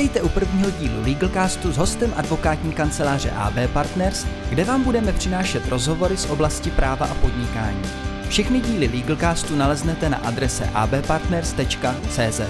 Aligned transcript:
Vítejte 0.00 0.26
u 0.26 0.28
prvního 0.28 0.70
dílu 0.70 1.02
Legalcastu 1.02 1.72
s 1.72 1.76
hostem 1.76 2.14
advokátní 2.16 2.72
kanceláře 2.72 3.30
AB 3.30 3.54
Partners, 3.72 4.26
kde 4.50 4.64
vám 4.64 4.84
budeme 4.84 5.12
přinášet 5.12 5.68
rozhovory 5.68 6.16
z 6.16 6.30
oblasti 6.30 6.70
práva 6.70 7.06
a 7.06 7.14
podnikání. 7.14 7.82
Všechny 8.28 8.60
díly 8.60 8.90
Legalcastu 8.94 9.56
naleznete 9.56 10.08
na 10.08 10.16
adrese 10.16 10.70
abpartners.cz. 10.74 12.40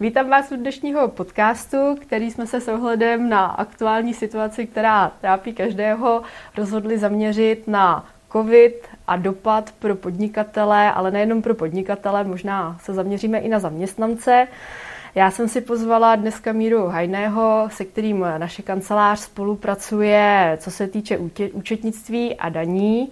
Vítám 0.00 0.28
vás 0.28 0.52
u 0.52 0.56
dnešního 0.56 1.08
podcastu, 1.08 1.96
který 2.00 2.30
jsme 2.30 2.46
se 2.46 2.60
s 2.60 2.68
ohledem 2.68 3.28
na 3.28 3.46
aktuální 3.46 4.14
situaci, 4.14 4.66
která 4.66 5.12
trápí 5.20 5.52
každého, 5.52 6.22
rozhodli 6.56 6.98
zaměřit 6.98 7.68
na 7.68 8.06
COVID 8.32 8.88
a 9.10 9.16
dopad 9.16 9.72
pro 9.78 9.94
podnikatele, 9.94 10.92
ale 10.92 11.10
nejenom 11.10 11.42
pro 11.42 11.54
podnikatele, 11.54 12.24
možná 12.24 12.76
se 12.82 12.94
zaměříme 12.94 13.38
i 13.38 13.48
na 13.48 13.58
zaměstnance. 13.58 14.48
Já 15.14 15.30
jsem 15.30 15.48
si 15.48 15.60
pozvala 15.60 16.16
dneska 16.16 16.52
Míru 16.52 16.86
Hajného, 16.86 17.68
se 17.72 17.84
kterým 17.84 18.26
naše 18.38 18.62
kancelář 18.62 19.20
spolupracuje, 19.20 20.58
co 20.60 20.70
se 20.70 20.86
týče 20.86 21.18
účetnictví 21.52 22.36
a 22.36 22.48
daní. 22.48 23.10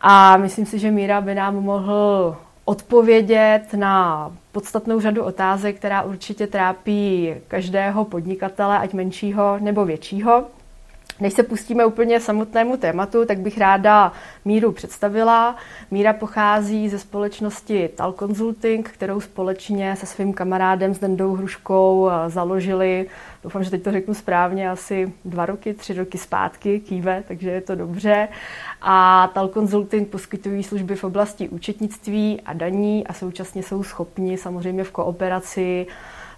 A 0.00 0.36
myslím 0.36 0.66
si, 0.66 0.78
že 0.78 0.90
Míra 0.90 1.20
by 1.20 1.34
nám 1.34 1.54
mohl 1.54 2.36
odpovědět 2.64 3.64
na 3.76 4.32
podstatnou 4.52 5.00
řadu 5.00 5.24
otázek, 5.24 5.76
která 5.76 6.02
určitě 6.02 6.46
trápí 6.46 7.34
každého 7.48 8.04
podnikatele, 8.04 8.78
ať 8.78 8.92
menšího 8.92 9.58
nebo 9.60 9.84
většího. 9.84 10.44
Než 11.20 11.32
se 11.32 11.42
pustíme 11.42 11.84
úplně 11.84 12.20
samotnému 12.20 12.76
tématu, 12.76 13.24
tak 13.24 13.38
bych 13.38 13.58
ráda 13.58 14.12
Míru 14.44 14.72
představila. 14.72 15.56
Míra 15.90 16.12
pochází 16.12 16.88
ze 16.88 16.98
společnosti 16.98 17.90
Tal 17.94 18.12
Consulting, 18.12 18.88
kterou 18.88 19.20
společně 19.20 19.96
se 19.96 20.06
svým 20.06 20.32
kamarádem 20.32 20.94
s 20.94 20.98
Dendou 20.98 21.34
Hruškou 21.34 22.10
eh, 22.10 22.30
založili, 22.30 23.06
doufám, 23.42 23.64
že 23.64 23.70
teď 23.70 23.82
to 23.82 23.92
řeknu 23.92 24.14
správně, 24.14 24.70
asi 24.70 25.12
dva 25.24 25.46
roky, 25.46 25.74
tři 25.74 25.94
roky 25.94 26.18
zpátky, 26.18 26.80
kýve, 26.80 27.24
takže 27.28 27.50
je 27.50 27.60
to 27.60 27.74
dobře. 27.74 28.28
A 28.82 29.30
Tal 29.34 29.48
Consulting 29.48 30.08
poskytují 30.08 30.62
služby 30.62 30.96
v 30.96 31.04
oblasti 31.04 31.48
účetnictví 31.48 32.40
a 32.46 32.52
daní 32.52 33.06
a 33.06 33.12
současně 33.12 33.62
jsou 33.62 33.82
schopni 33.82 34.38
samozřejmě 34.38 34.84
v 34.84 34.90
kooperaci 34.90 35.86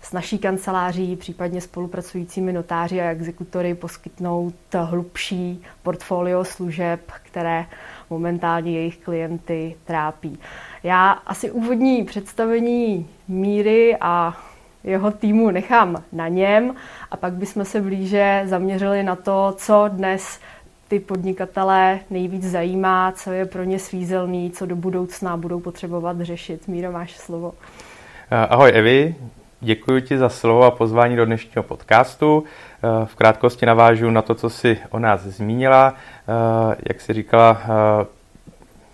s 0.05 0.12
naší 0.12 0.38
kanceláří, 0.38 1.16
případně 1.16 1.60
spolupracujícími 1.60 2.52
notáři 2.52 3.00
a 3.00 3.10
exekutory 3.10 3.74
poskytnout 3.74 4.55
hlubší 4.74 5.62
portfolio 5.83 6.44
služeb, 6.44 7.00
které 7.22 7.66
momentálně 8.10 8.72
jejich 8.72 8.97
klienty 8.97 9.77
trápí. 9.84 10.38
Já 10.82 11.10
asi 11.10 11.50
úvodní 11.50 12.05
představení 12.05 13.08
míry 13.28 13.97
a 14.00 14.36
jeho 14.84 15.10
týmu 15.10 15.50
nechám 15.50 16.02
na 16.12 16.28
něm 16.28 16.75
a 17.10 17.16
pak 17.16 17.32
bychom 17.32 17.64
se 17.64 17.80
blíže 17.80 18.42
zaměřili 18.44 19.02
na 19.02 19.16
to, 19.16 19.55
co 19.56 19.84
dnes 19.88 20.41
ty 20.88 21.00
podnikatele 21.00 22.00
nejvíc 22.10 22.44
zajímá, 22.44 23.12
co 23.12 23.32
je 23.32 23.44
pro 23.44 23.64
ně 23.64 23.78
svízelný, 23.78 24.50
co 24.50 24.66
do 24.66 24.77
budoucna 24.77 25.36
budou 25.36 25.60
potřebovat 25.60 26.20
řešit. 26.20 26.69
Míro, 26.69 26.92
máš 26.92 27.16
slovo. 27.16 27.55
Ahoj 28.30 28.72
Evi, 28.75 29.14
Děkuji 29.65 30.03
ti 30.03 30.19
za 30.19 30.29
slovo 30.29 30.62
a 30.62 30.70
pozvání 30.70 31.17
do 31.17 31.27
dnešního 31.27 31.62
podcastu. 31.62 32.45
Eh, 32.45 33.07
v 33.07 33.15
krátkosti 33.15 33.67
navážu 33.67 34.11
na 34.11 34.23
to, 34.23 34.34
co 34.34 34.51
si 34.51 34.79
o 34.91 34.98
nás 34.98 35.21
zmínila. 35.21 35.95
Eh, 35.95 36.77
jak 36.89 37.01
si 37.01 37.12
říkala, 37.12 37.62
eh, 37.62 38.06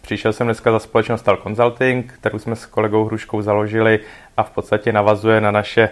přišel 0.00 0.32
jsem 0.32 0.46
dneska 0.46 0.72
za 0.72 0.78
společnost 0.78 1.22
Tal 1.22 1.36
Consulting, 1.36 2.12
kterou 2.12 2.38
jsme 2.38 2.56
s 2.56 2.66
kolegou 2.66 3.04
Hruškou 3.04 3.42
založili 3.42 4.00
a 4.36 4.42
v 4.42 4.50
podstatě 4.50 4.92
navazuje 4.92 5.40
na 5.40 5.50
naše 5.50 5.90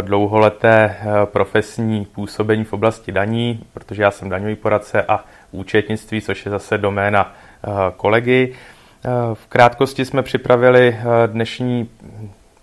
dlouholeté 0.00 0.96
profesní 1.24 2.04
působení 2.04 2.64
v 2.64 2.72
oblasti 2.72 3.12
daní, 3.12 3.64
protože 3.74 4.02
já 4.02 4.10
jsem 4.10 4.28
daňový 4.28 4.56
poradce 4.56 5.02
a 5.02 5.24
účetnictví, 5.52 6.20
což 6.20 6.44
je 6.44 6.50
zase 6.50 6.78
doména 6.78 7.34
kolegy. 7.96 8.54
V 9.34 9.46
krátkosti 9.46 10.04
jsme 10.04 10.22
připravili 10.22 10.96
dnešní 11.26 11.88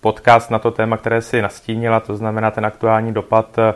podcast 0.01 0.51
na 0.51 0.59
to 0.59 0.71
téma, 0.71 0.97
které 0.97 1.21
si 1.21 1.41
nastínila, 1.41 1.99
to 1.99 2.15
znamená 2.15 2.51
ten 2.51 2.65
aktuální 2.65 3.13
dopad 3.13 3.59
eh, 3.59 3.73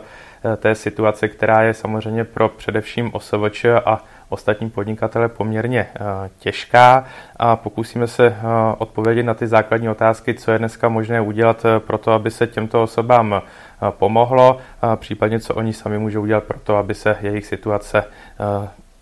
té 0.56 0.74
situace, 0.74 1.28
která 1.28 1.62
je 1.62 1.74
samozřejmě 1.74 2.24
pro 2.24 2.48
především 2.48 3.10
OSVČ 3.14 3.64
a 3.84 4.04
ostatní 4.28 4.70
podnikatele 4.70 5.28
poměrně 5.28 5.80
eh, 5.94 6.30
těžká 6.38 7.04
a 7.36 7.56
pokusíme 7.56 8.06
se 8.06 8.26
eh, 8.26 8.34
odpovědět 8.78 9.22
na 9.22 9.34
ty 9.34 9.46
základní 9.46 9.88
otázky, 9.88 10.34
co 10.34 10.52
je 10.52 10.58
dneska 10.58 10.88
možné 10.88 11.20
udělat 11.20 11.66
pro 11.78 11.98
to, 11.98 12.12
aby 12.12 12.30
se 12.30 12.46
těmto 12.46 12.82
osobám 12.82 13.42
pomohlo, 13.90 14.58
a 14.82 14.96
případně 14.96 15.40
co 15.40 15.54
oni 15.54 15.72
sami 15.72 15.98
můžou 15.98 16.22
udělat 16.22 16.44
pro 16.44 16.58
to, 16.58 16.76
aby 16.76 16.94
se 16.94 17.16
jejich 17.20 17.46
situace 17.46 18.04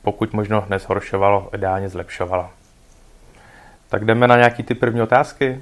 pokud 0.03 0.33
možno 0.33 0.65
nezhoršovalo, 0.69 1.49
ideálně 1.55 1.89
zlepšovala. 1.89 2.51
Tak 3.89 4.05
jdeme 4.05 4.29
na 4.29 4.37
nějaký 4.37 4.63
ty 4.63 4.75
první 4.75 5.03
otázky. 5.03 5.61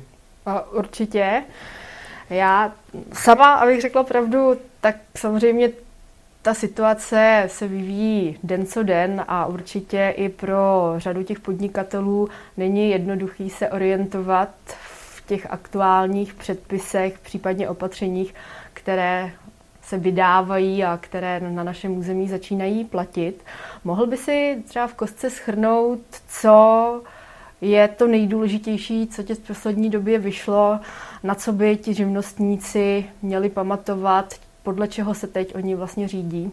Určitě. 0.72 1.42
Já 2.30 2.72
sama, 3.12 3.54
abych 3.54 3.80
řekla 3.80 4.02
pravdu, 4.02 4.56
tak 4.80 4.96
samozřejmě 5.16 5.70
ta 6.42 6.54
situace 6.54 7.44
se 7.46 7.68
vyvíjí 7.68 8.38
den 8.42 8.66
co 8.66 8.82
den 8.82 9.24
a 9.28 9.46
určitě 9.46 10.14
i 10.16 10.28
pro 10.28 10.94
řadu 10.96 11.22
těch 11.22 11.40
podnikatelů 11.40 12.28
není 12.56 12.90
jednoduchý 12.90 13.50
se 13.50 13.68
orientovat 13.68 14.48
v 14.66 15.26
těch 15.26 15.46
aktuálních 15.50 16.34
předpisech, 16.34 17.18
případně 17.18 17.68
opatřeních, 17.68 18.34
které 18.72 19.30
se 19.82 19.98
vydávají 19.98 20.84
a 20.84 20.98
které 21.02 21.40
na 21.40 21.64
našem 21.64 21.98
území 21.98 22.28
začínají 22.28 22.84
platit. 22.84 23.44
Mohl 23.84 24.06
by 24.06 24.16
si 24.16 24.62
třeba 24.68 24.86
v 24.86 24.94
kostce 24.94 25.30
schrnout, 25.30 26.00
co 26.28 27.02
je 27.60 27.88
to 27.88 28.06
nejdůležitější, 28.06 29.06
co 29.06 29.22
tě 29.22 29.34
v 29.34 29.38
poslední 29.38 29.90
době 29.90 30.18
vyšlo, 30.18 30.80
na 31.22 31.34
co 31.34 31.52
by 31.52 31.76
ti 31.76 31.94
živnostníci 31.94 33.04
měli 33.22 33.48
pamatovat, 33.48 34.34
podle 34.62 34.88
čeho 34.88 35.14
se 35.14 35.26
teď 35.26 35.54
oni 35.54 35.74
vlastně 35.74 36.08
řídí? 36.08 36.50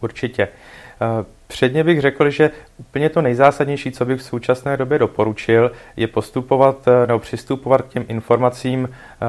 Určitě. 0.00 0.42
Eh, 0.42 1.24
předně 1.46 1.84
bych 1.84 2.00
řekl, 2.00 2.30
že 2.30 2.50
úplně 2.76 3.08
to 3.08 3.22
nejzásadnější, 3.22 3.92
co 3.92 4.04
bych 4.04 4.20
v 4.20 4.24
současné 4.24 4.76
době 4.76 4.98
doporučil, 4.98 5.70
je 5.96 6.06
postupovat 6.06 6.88
eh, 6.88 7.06
nebo 7.06 7.18
přistupovat 7.18 7.82
k 7.82 7.88
těm 7.88 8.04
informacím 8.08 8.88
eh, 8.90 9.26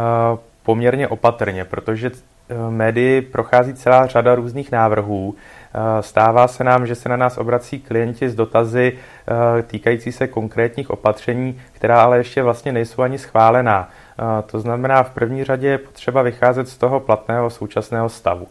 poměrně 0.64 1.08
opatrně, 1.08 1.66
protože 1.66 2.12
médii 2.70 3.22
prochází 3.22 3.74
celá 3.74 4.08
řada 4.08 4.36
různých 4.36 4.72
návrhů. 4.72 5.36
Stává 6.02 6.48
se 6.48 6.64
nám, 6.64 6.88
že 6.88 6.96
se 6.96 7.10
na 7.10 7.18
nás 7.18 7.38
obrací 7.38 7.80
klienti 7.80 8.30
s 8.30 8.36
dotazy 8.36 8.94
týkající 9.68 10.12
se 10.12 10.28
konkrétních 10.28 10.90
opatření, 10.90 11.62
která 11.72 12.04
ale 12.04 12.18
ještě 12.18 12.44
vlastně 12.44 12.72
nejsou 12.72 13.02
ani 13.02 13.18
schválená. 13.18 13.90
To 14.46 14.60
znamená, 14.60 15.04
v 15.04 15.12
první 15.12 15.44
řadě 15.44 15.68
je 15.68 15.78
potřeba 15.78 16.22
vycházet 16.22 16.68
z 16.68 16.78
toho 16.78 17.00
platného 17.00 17.50
současného 17.50 18.10
stavu. 18.10 18.48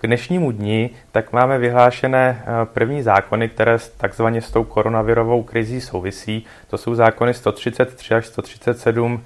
K 0.00 0.06
dnešnímu 0.06 0.52
dni 0.52 0.90
tak 1.12 1.32
máme 1.32 1.58
vyhlášené 1.58 2.44
první 2.64 3.02
zákony, 3.02 3.48
které 3.48 3.78
takzvaně 3.96 4.42
s 4.42 4.50
tou 4.50 4.64
koronavirovou 4.64 5.42
krizí 5.42 5.80
souvisí. 5.80 6.44
To 6.70 6.78
jsou 6.78 6.94
zákony 6.94 7.34
133 7.34 8.14
až 8.14 8.26
137 8.26 9.24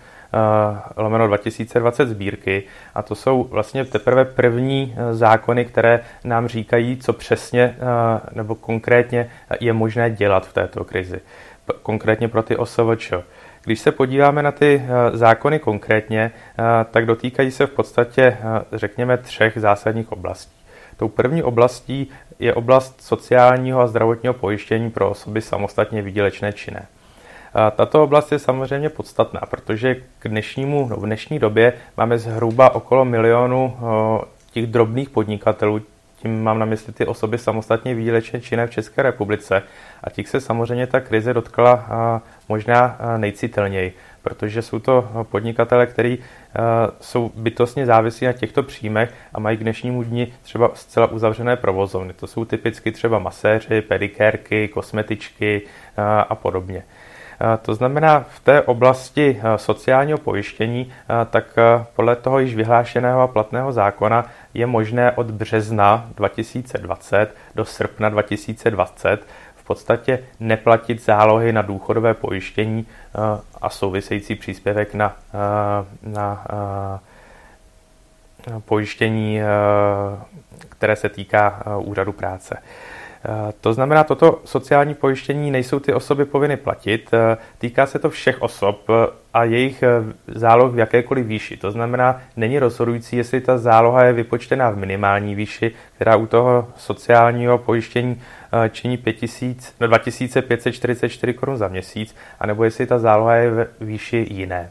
lomeno 0.97 1.27
2020 1.27 2.09
sbírky 2.09 2.63
a 2.95 3.03
to 3.03 3.15
jsou 3.15 3.45
vlastně 3.45 3.85
teprve 3.85 4.25
první 4.25 4.95
zákony, 5.11 5.65
které 5.65 6.01
nám 6.25 6.49
říkají, 6.49 6.97
co 6.97 7.13
přesně 7.13 7.77
nebo 8.33 8.55
konkrétně 8.55 9.31
je 9.61 9.73
možné 9.73 10.11
dělat 10.11 10.47
v 10.47 10.53
této 10.53 10.85
krizi. 10.85 11.21
Konkrétně 11.83 12.29
pro 12.29 12.43
ty 12.43 12.57
OSVČ. 12.57 13.13
Když 13.65 13.81
se 13.81 13.93
podíváme 13.93 14.43
na 14.43 14.53
ty 14.53 14.83
eh, 14.85 15.17
zákony 15.17 15.59
konkrétně, 15.59 16.31
eh, 16.31 16.63
tak 16.91 17.07
dotýkají 17.07 17.51
se 17.51 17.67
v 17.67 17.71
podstatě, 17.71 18.23
eh, 18.23 18.39
řekněme, 18.73 19.19
třech 19.19 19.53
zásadních 19.57 20.13
oblastí. 20.13 20.53
Tou 20.97 21.09
první 21.09 21.43
oblastí 21.43 22.11
je 22.39 22.55
oblast 22.55 23.03
sociálního 23.03 23.81
a 23.81 23.87
zdravotního 23.87 24.35
pojištění 24.35 24.91
pro 24.91 25.11
osoby 25.11 25.41
samostatně 25.41 26.03
výdělečné 26.03 26.53
činné. 26.53 26.87
Tato 27.77 28.03
oblast 28.03 28.33
je 28.33 28.39
samozřejmě 28.39 28.89
podstatná, 28.89 29.41
protože 29.51 29.95
k 30.19 30.29
dnešnímu, 30.29 30.89
no 30.89 30.97
v 30.97 31.07
dnešní 31.07 31.39
době 31.39 31.73
máme 31.97 32.19
zhruba 32.19 32.75
okolo 32.75 33.05
milionu 33.05 33.77
těch 34.53 34.67
drobných 34.67 35.11
podnikatelů, 35.11 35.81
tím 36.17 36.43
mám 36.43 36.59
na 36.59 36.67
mysli 36.67 36.93
ty 36.93 37.07
osoby 37.07 37.39
samostatně 37.39 37.95
výdělečně 37.95 38.41
činné 38.41 38.67
v 38.67 38.71
České 38.71 39.03
republice. 39.03 39.63
A 40.05 40.11
těch 40.11 40.29
se 40.29 40.41
samozřejmě 40.41 40.87
ta 40.87 41.01
krize 41.01 41.35
dotkla 41.35 41.85
možná 42.49 42.99
nejcitelněji, 43.17 43.97
protože 44.23 44.63
jsou 44.63 44.79
to 44.79 45.27
podnikatele, 45.31 45.87
kteří 45.87 46.19
jsou 47.01 47.33
bytostně 47.35 47.87
závislí 47.87 48.27
na 48.27 48.33
těchto 48.33 48.63
příjmech 48.63 49.15
a 49.35 49.41
mají 49.41 49.57
k 49.57 49.63
dnešnímu 49.63 50.03
dni 50.03 50.33
třeba 50.43 50.71
zcela 50.75 51.07
uzavřené 51.07 51.57
provozovny. 51.57 52.13
To 52.13 52.27
jsou 52.27 52.45
typicky 52.45 52.93
třeba 52.93 53.19
maséři, 53.19 53.81
pedikérky, 53.81 54.69
kosmetičky 54.69 55.63
a 56.29 56.35
podobně. 56.35 56.83
To 57.63 57.75
znamená, 57.75 58.21
v 58.21 58.41
té 58.41 58.63
oblasti 58.63 59.43
sociálního 59.57 60.19
pojištění, 60.19 60.93
tak 61.31 61.45
podle 61.97 62.17
toho 62.17 62.39
již 62.39 62.55
vyhlášeného 62.55 63.21
a 63.21 63.27
platného 63.27 63.73
zákona 63.73 64.27
je 64.55 64.67
možné 64.67 65.13
od 65.13 65.31
března 65.31 66.07
2020 66.17 67.35
do 67.55 67.65
srpna 67.65 68.09
2020 68.09 69.27
v 69.57 69.65
podstatě 69.65 70.19
neplatit 70.41 71.05
zálohy 71.05 71.53
na 71.53 71.63
důchodové 71.63 72.15
pojištění 72.15 72.87
a 73.63 73.69
související 73.69 74.35
příspěvek 74.35 74.95
na, 74.95 75.17
na 76.03 76.45
pojištění, 78.65 79.41
které 80.69 80.97
se 80.97 81.09
týká 81.09 81.63
úřadu 81.79 82.13
práce. 82.13 82.57
Eh, 83.25 83.53
to 83.61 83.75
znamená, 83.75 84.05
toto 84.05 84.41
sociální 84.45 84.95
pojištění 84.95 85.51
nejsou 85.51 85.81
ty 85.81 85.95
osoby 85.95 86.25
povinny 86.25 86.57
platit. 86.57 87.11
Eh, 87.13 87.37
týká 87.59 87.87
se 87.87 87.99
to 87.99 88.11
všech 88.11 88.43
osob 88.43 88.91
eh, 88.91 89.07
a 89.35 89.45
jejich 89.45 89.85
záloh 90.27 90.73
v 90.73 90.79
jakékoliv 90.79 91.27
výši. 91.27 91.57
To 91.57 91.71
znamená, 91.71 92.21
není 92.37 92.59
rozhodující, 92.59 93.17
jestli 93.17 93.41
ta 93.41 93.59
záloha 93.59 94.05
je 94.05 94.13
vypočtená 94.13 94.71
v 94.71 94.77
minimální 94.77 95.35
výši, 95.35 95.73
která 95.97 96.17
u 96.17 96.27
toho 96.27 96.69
sociálního 96.77 97.59
pojištění 97.59 98.23
činí 98.71 98.97
5000, 98.97 99.75
no 99.81 99.87
2544 99.87 101.35
korun 101.35 101.57
za 101.57 101.69
měsíc, 101.69 102.15
anebo 102.41 102.65
jestli 102.65 102.87
ta 102.87 102.99
záloha 102.99 103.35
je 103.35 103.51
ve 103.51 103.67
výši 103.81 104.27
jiné. 104.31 104.71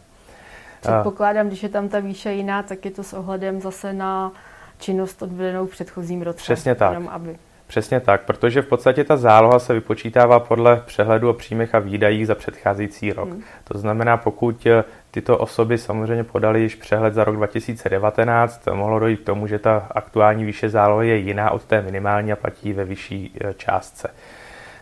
Předpokládám, 0.81 1.47
když 1.47 1.63
je 1.63 1.69
tam 1.69 1.89
ta 1.89 1.99
výše 1.99 2.31
jiná, 2.31 2.63
tak 2.63 2.85
je 2.85 2.91
to 2.91 3.03
s 3.03 3.13
ohledem 3.13 3.61
zase 3.61 3.93
na 3.93 4.31
činnost 4.79 5.21
odvedenou 5.21 5.65
v 5.65 5.71
předchozím 5.71 6.21
roce. 6.21 6.43
Přesně 6.43 6.75
tak. 6.75 6.93
Jenom 6.93 7.09
aby 7.09 7.37
Přesně 7.71 7.99
tak, 7.99 8.21
protože 8.21 8.61
v 8.61 8.67
podstatě 8.67 9.03
ta 9.03 9.17
záloha 9.17 9.59
se 9.59 9.73
vypočítává 9.73 10.39
podle 10.39 10.81
přehledu 10.85 11.29
o 11.29 11.33
příjmech 11.33 11.75
a 11.75 11.79
výdajích 11.79 12.27
za 12.27 12.35
předcházející 12.35 13.13
rok. 13.13 13.29
Hmm. 13.29 13.43
To 13.63 13.77
znamená, 13.77 14.17
pokud 14.17 14.65
eh, 14.65 14.83
tyto 15.11 15.37
osoby 15.37 15.77
samozřejmě 15.77 16.23
podali 16.23 16.61
již 16.61 16.75
přehled 16.75 17.13
za 17.13 17.23
rok 17.23 17.35
2019, 17.35 18.67
mohlo 18.73 18.99
dojít 18.99 19.19
k 19.19 19.25
tomu, 19.25 19.47
že 19.47 19.59
ta 19.59 19.87
aktuální 19.91 20.45
výše 20.45 20.69
zálohy 20.69 21.09
je 21.09 21.15
jiná 21.17 21.51
od 21.51 21.65
té 21.65 21.81
minimální 21.81 22.31
a 22.31 22.35
platí 22.35 22.73
ve 22.73 22.85
vyšší 22.85 23.35
eh, 23.41 23.53
částce. 23.53 24.09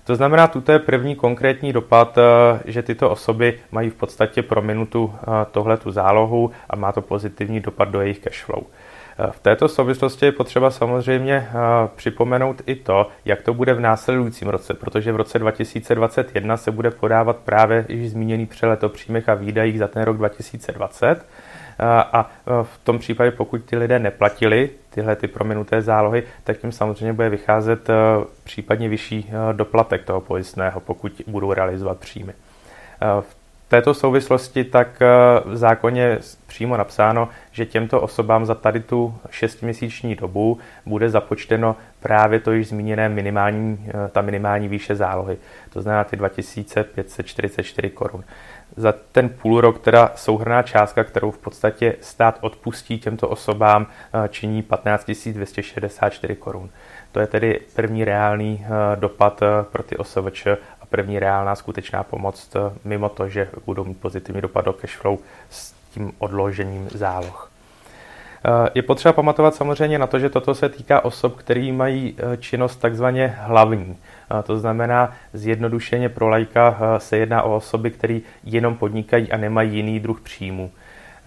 To 0.04 0.16
znamená, 0.16 0.48
tuto 0.48 0.72
je 0.72 0.80
první 0.80 1.16
konkrétní 1.16 1.74
dopad, 1.74 2.18
eh, 2.18 2.60
že 2.66 2.84
tyto 2.84 3.10
osoby 3.10 3.60
mají 3.72 3.90
v 3.90 3.96
podstatě 3.96 4.44
pro 4.44 4.62
minutu 4.62 5.14
tohle 5.52 5.78
tu 5.78 5.92
zálohu 5.92 6.52
a 6.70 6.76
má 6.76 6.92
to 6.92 7.02
pozitivní 7.02 7.60
dopad 7.60 7.90
do 7.90 8.02
jejich 8.02 8.20
cashflow. 8.20 8.64
V 9.32 9.40
této 9.40 9.68
souvislosti 9.68 10.26
je 10.26 10.32
potřeba 10.32 10.72
samozřejmě 10.72 11.34
eh, 11.50 11.54
připomenout 11.96 12.62
i 12.66 12.76
to, 12.76 13.08
jak 13.26 13.42
to 13.42 13.54
bude 13.54 13.74
v 13.74 13.80
následujícím 13.80 14.48
roce, 14.48 14.74
protože 14.74 15.12
v 15.12 15.16
roce 15.16 15.40
2021 15.40 16.58
se 16.58 16.72
bude 16.72 16.92
podávat 16.92 17.38
právě 17.38 17.86
již 17.90 18.12
zmíněný 18.12 18.46
přelet 18.46 18.84
o 18.84 18.90
příjmech 18.90 19.30
a 19.30 19.34
výdajích 19.34 19.80
za 19.80 19.88
ten 19.88 20.04
rok 20.04 20.18
2020. 20.18 21.08
Eh, 21.08 21.86
a 21.88 22.32
eh, 22.48 22.64
v 22.64 22.78
tom 22.84 23.00
případě, 23.00 23.32
pokud 23.32 23.64
ty 23.64 23.78
lidé 23.78 24.00
neplatili 24.00 24.70
tyhle 24.90 25.16
ty 25.16 25.28
prominuté 25.28 25.82
zálohy, 25.82 26.24
tak 26.44 26.58
tím 26.58 26.72
samozřejmě 26.72 27.14
bude 27.14 27.30
vycházet 27.30 27.90
případně 28.44 28.90
vyšší 28.90 29.32
doplatek 29.52 30.04
toho 30.04 30.22
pojistného, 30.22 30.80
pokud 30.80 31.22
budou 31.28 31.54
realizovat 31.54 31.98
příjmy. 31.98 32.34
V 33.22 33.39
této 33.70 33.94
souvislosti 33.94 34.64
tak 34.64 35.02
eh, 35.02 35.08
v 35.46 35.58
zákoně 35.58 36.20
přímo 36.48 36.78
napsáno, 36.78 37.30
že 37.52 37.66
těmto 37.66 38.02
osobám 38.02 38.46
za 38.46 38.56
tady 38.56 38.80
tu 38.80 39.16
šestměsíční 39.30 40.16
dobu 40.16 40.60
bude 40.86 41.10
započteno 41.10 41.76
právě 42.00 42.40
to 42.40 42.52
již 42.52 42.68
zmíněné 42.68 43.10
minimální, 43.10 43.88
eh, 43.88 44.10
ta 44.12 44.22
minimální 44.22 44.68
výše 44.68 44.96
zálohy. 44.96 45.38
To 45.70 45.82
znamená 45.82 46.04
ty 46.04 46.16
2544 46.16 47.90
korun. 47.90 48.24
Za 48.76 48.94
ten 49.12 49.30
půl 49.30 49.62
rok 49.62 49.80
teda 49.80 50.12
souhrná 50.16 50.64
částka, 50.64 51.04
kterou 51.04 51.32
v 51.32 51.38
podstatě 51.38 51.96
stát 52.02 52.38
odpustí 52.42 53.00
těmto 53.00 53.30
osobám, 53.30 53.88
eh, 53.88 54.28
činí 54.30 54.64
15 54.64 55.34
264 55.34 56.36
korun. 56.36 56.70
To 57.12 57.20
je 57.20 57.28
tedy 57.28 57.62
první 57.76 58.06
reálný 58.06 58.66
dopad 58.96 59.42
pro 59.72 59.84
ty 59.84 59.98
OSVČ 59.98 60.48
první 60.90 61.20
reálná 61.20 61.56
skutečná 61.56 62.04
pomoc, 62.04 62.56
eh, 62.56 62.60
mimo 62.84 63.10
to, 63.10 63.30
že 63.30 63.50
budou 63.66 63.84
mít 63.84 63.98
pozitivní 63.98 64.42
dopad 64.42 64.66
do 64.66 64.74
cashflow 64.74 65.18
s 65.50 65.74
tím 65.94 66.12
odložením 66.18 66.90
záloh. 66.90 67.52
Eh, 68.46 68.70
je 68.76 68.82
potřeba 68.82 69.14
pamatovat 69.14 69.56
samozřejmě 69.56 70.00
na 70.00 70.08
to, 70.08 70.20
že 70.20 70.30
toto 70.30 70.56
se 70.56 70.70
týká 70.70 71.06
osob, 71.06 71.36
které 71.36 71.72
mají 71.72 72.16
eh, 72.18 72.38
činnost 72.38 72.76
takzvaně 72.76 73.36
hlavní. 73.40 73.98
To 74.44 74.58
znamená, 74.58 75.14
zjednodušeně 75.34 76.10
pro 76.10 76.30
lajka 76.30 76.78
se 76.98 77.18
jedná 77.18 77.44
o 77.44 77.56
osoby, 77.56 77.92
které 77.92 78.20
jenom 78.44 78.76
podnikají 78.76 79.32
a 79.32 79.38
nemají 79.38 79.76
jiný 79.76 80.00
druh 80.00 80.22
příjmu. 80.22 80.72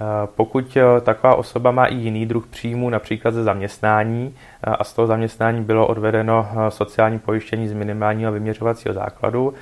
Eh, 0.02 0.28
pokud 0.36 0.76
eh, 0.76 1.00
taková 1.00 1.34
osoba 1.34 1.70
má 1.70 1.86
i 1.86 1.94
jiný 1.94 2.26
druh 2.26 2.46
příjmu, 2.46 2.90
například 2.90 3.34
ze 3.34 3.44
zaměstnání, 3.44 4.34
eh, 4.66 4.70
a 4.70 4.84
z 4.84 4.92
toho 4.92 5.06
zaměstnání 5.06 5.64
bylo 5.64 5.86
odvedeno 5.86 6.48
sociální 6.68 7.18
pojištění 7.18 7.68
z 7.68 7.72
minimálního 7.72 8.32
vyměřovacího 8.32 8.94
základu, 8.94 9.54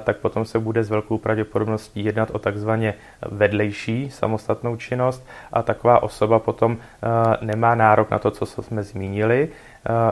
tak 0.00 0.16
potom 0.16 0.44
se 0.44 0.58
bude 0.58 0.84
s 0.84 0.90
velkou 0.90 1.18
pravděpodobností 1.18 2.04
jednat 2.04 2.30
o 2.30 2.38
takzvaně 2.38 2.94
vedlejší 3.30 4.10
samostatnou 4.10 4.76
činnost 4.76 5.26
a 5.52 5.62
taková 5.62 6.02
osoba 6.02 6.38
potom 6.38 6.76
nemá 7.40 7.74
nárok 7.74 8.10
na 8.10 8.18
to, 8.18 8.30
co 8.30 8.62
jsme 8.62 8.82
zmínili, 8.82 9.48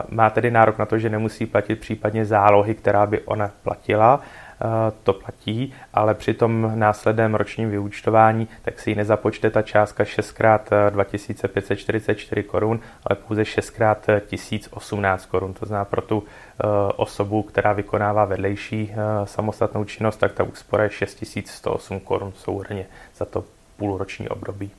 má 0.09 0.29
tedy 0.29 0.51
nárok 0.51 0.77
na 0.77 0.85
to, 0.85 0.97
že 0.97 1.09
nemusí 1.09 1.45
platit 1.45 1.75
případně 1.75 2.25
zálohy, 2.25 2.75
která 2.75 3.05
by 3.05 3.21
ona 3.21 3.51
platila, 3.63 4.19
to 5.03 5.13
platí, 5.13 5.73
ale 5.93 6.13
při 6.13 6.33
tom 6.33 6.71
následném 6.75 7.35
ročním 7.35 7.69
vyúčtování 7.69 8.47
tak 8.61 8.79
si 8.79 8.91
ji 8.91 8.95
nezapočte 8.95 9.49
ta 9.49 9.61
částka 9.61 10.05
6 10.05 10.39
x 10.39 10.69
2544 10.89 12.43
korun, 12.43 12.79
ale 13.05 13.15
pouze 13.27 13.45
6 13.45 13.73
x 14.31 14.49
1018 14.49 15.25
korun. 15.25 15.53
To 15.53 15.65
znamená 15.65 15.85
pro 15.85 16.01
tu 16.01 16.23
eh, 16.23 16.63
osobu, 16.95 17.43
která 17.43 17.73
vykonává 17.73 18.25
vedlejší 18.25 18.91
eh, 18.91 18.95
samostatnou 19.25 19.83
činnost, 19.83 20.17
tak 20.17 20.33
ta 20.33 20.43
úspora 20.43 20.83
je 20.83 20.89
6108 20.89 21.99
korun 21.99 22.33
souhrně 22.35 22.85
za 23.15 23.25
to 23.25 23.43
půlroční 23.77 24.29
období. 24.29 24.71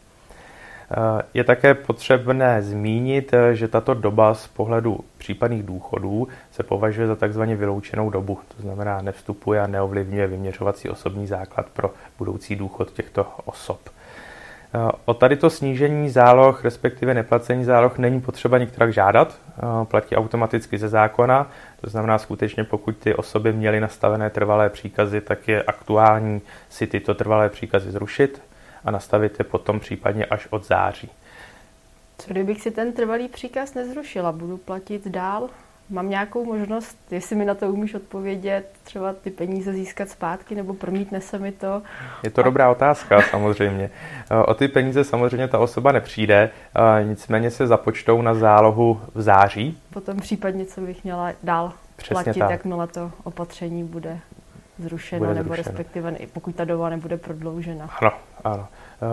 Je 1.35 1.45
také 1.45 1.75
potřebné 1.75 2.63
zmínit, 2.63 3.35
že 3.53 3.69
tato 3.69 3.95
doba 3.95 4.35
z 4.35 4.47
pohledu 4.47 5.01
případných 5.19 5.63
důchodů 5.63 6.29
se 6.51 6.63
považuje 6.63 7.07
za 7.07 7.17
takzvaně 7.17 7.57
vyloučenou 7.57 8.11
dobu. 8.11 8.39
To 8.57 8.63
znamená, 8.63 9.03
nevstupuje 9.03 9.61
a 9.61 9.67
neovlivňuje 9.67 10.27
vyměřovací 10.27 10.89
osobní 10.89 11.27
základ 11.27 11.67
pro 11.73 11.91
budoucí 12.19 12.57
důchod 12.57 12.93
těchto 12.93 13.27
osob. 13.45 13.81
O 15.05 15.15
tady 15.15 15.37
to 15.37 15.51
snížení 15.51 16.11
záloh, 16.11 16.65
respektive 16.65 17.15
neplacení 17.15 17.65
záloh, 17.65 17.99
není 17.99 18.21
potřeba 18.21 18.59
některak 18.59 18.93
žádat, 18.93 19.41
platí 19.85 20.17
automaticky 20.17 20.79
ze 20.79 20.89
zákona, 20.89 21.51
to 21.81 21.91
znamená 21.91 22.19
skutečně, 22.19 22.65
pokud 22.65 22.97
ty 22.97 23.15
osoby 23.15 23.53
měly 23.53 23.81
nastavené 23.81 24.31
trvalé 24.31 24.71
příkazy, 24.71 25.21
tak 25.21 25.49
je 25.49 25.63
aktuální 25.63 26.43
si 26.69 26.87
tyto 26.87 27.15
trvalé 27.15 27.49
příkazy 27.49 27.91
zrušit, 27.91 28.43
a 28.85 28.91
nastavit 28.91 29.39
je 29.39 29.45
potom 29.45 29.81
případně 29.81 30.25
až 30.25 30.47
od 30.51 30.67
září. 30.67 31.11
Co 32.19 32.31
kdybych 32.31 32.61
si 32.61 32.71
ten 32.71 32.93
trvalý 32.93 33.29
příkaz 33.29 33.75
nezrušila? 33.75 34.33
Budu 34.33 34.57
platit 34.57 35.09
dál? 35.09 35.49
Mám 35.91 36.11
nějakou 36.11 36.45
možnost, 36.45 36.99
jestli 37.11 37.37
mi 37.37 37.45
na 37.45 37.55
to 37.55 37.69
umíš 37.69 37.95
odpovědět, 37.95 38.71
třeba 38.85 39.13
ty 39.13 39.31
peníze 39.31 39.73
získat 39.73 40.09
zpátky 40.09 40.55
nebo 40.55 40.75
promítne 40.75 41.21
se 41.21 41.39
mi 41.39 41.53
to? 41.53 41.83
Je 42.23 42.31
to 42.31 42.43
dobrá 42.43 42.71
otázka 42.71 43.23
samozřejmě. 43.23 43.91
O 44.47 44.55
ty 44.55 44.69
peníze 44.69 45.05
samozřejmě 45.05 45.49
ta 45.49 45.59
osoba 45.59 45.93
nepřijde, 45.93 46.51
nicméně 47.03 47.51
se 47.51 47.67
započtou 47.67 48.23
na 48.23 48.35
zálohu 48.35 49.01
v 49.15 49.23
září. 49.23 49.79
Potom 49.91 50.21
případně, 50.21 50.67
co 50.67 50.81
bych 50.81 51.05
měla 51.05 51.33
dál 51.43 51.73
Přesně 51.97 52.15
platit, 52.15 52.39
tak. 52.39 52.51
jakmile 52.51 52.87
to 52.87 53.13
opatření 53.25 53.85
bude 53.85 54.19
zrušeno, 54.79 55.27
bude 55.27 55.35
nebo 55.35 55.55
zrušeno. 55.55 55.67
respektive 55.67 56.17
pokud 56.33 56.55
ta 56.55 56.65
doba 56.65 56.89
nebude 56.89 57.17
prodloužena. 57.17 57.89
Ano, 58.01 58.13
ano. 58.45 58.69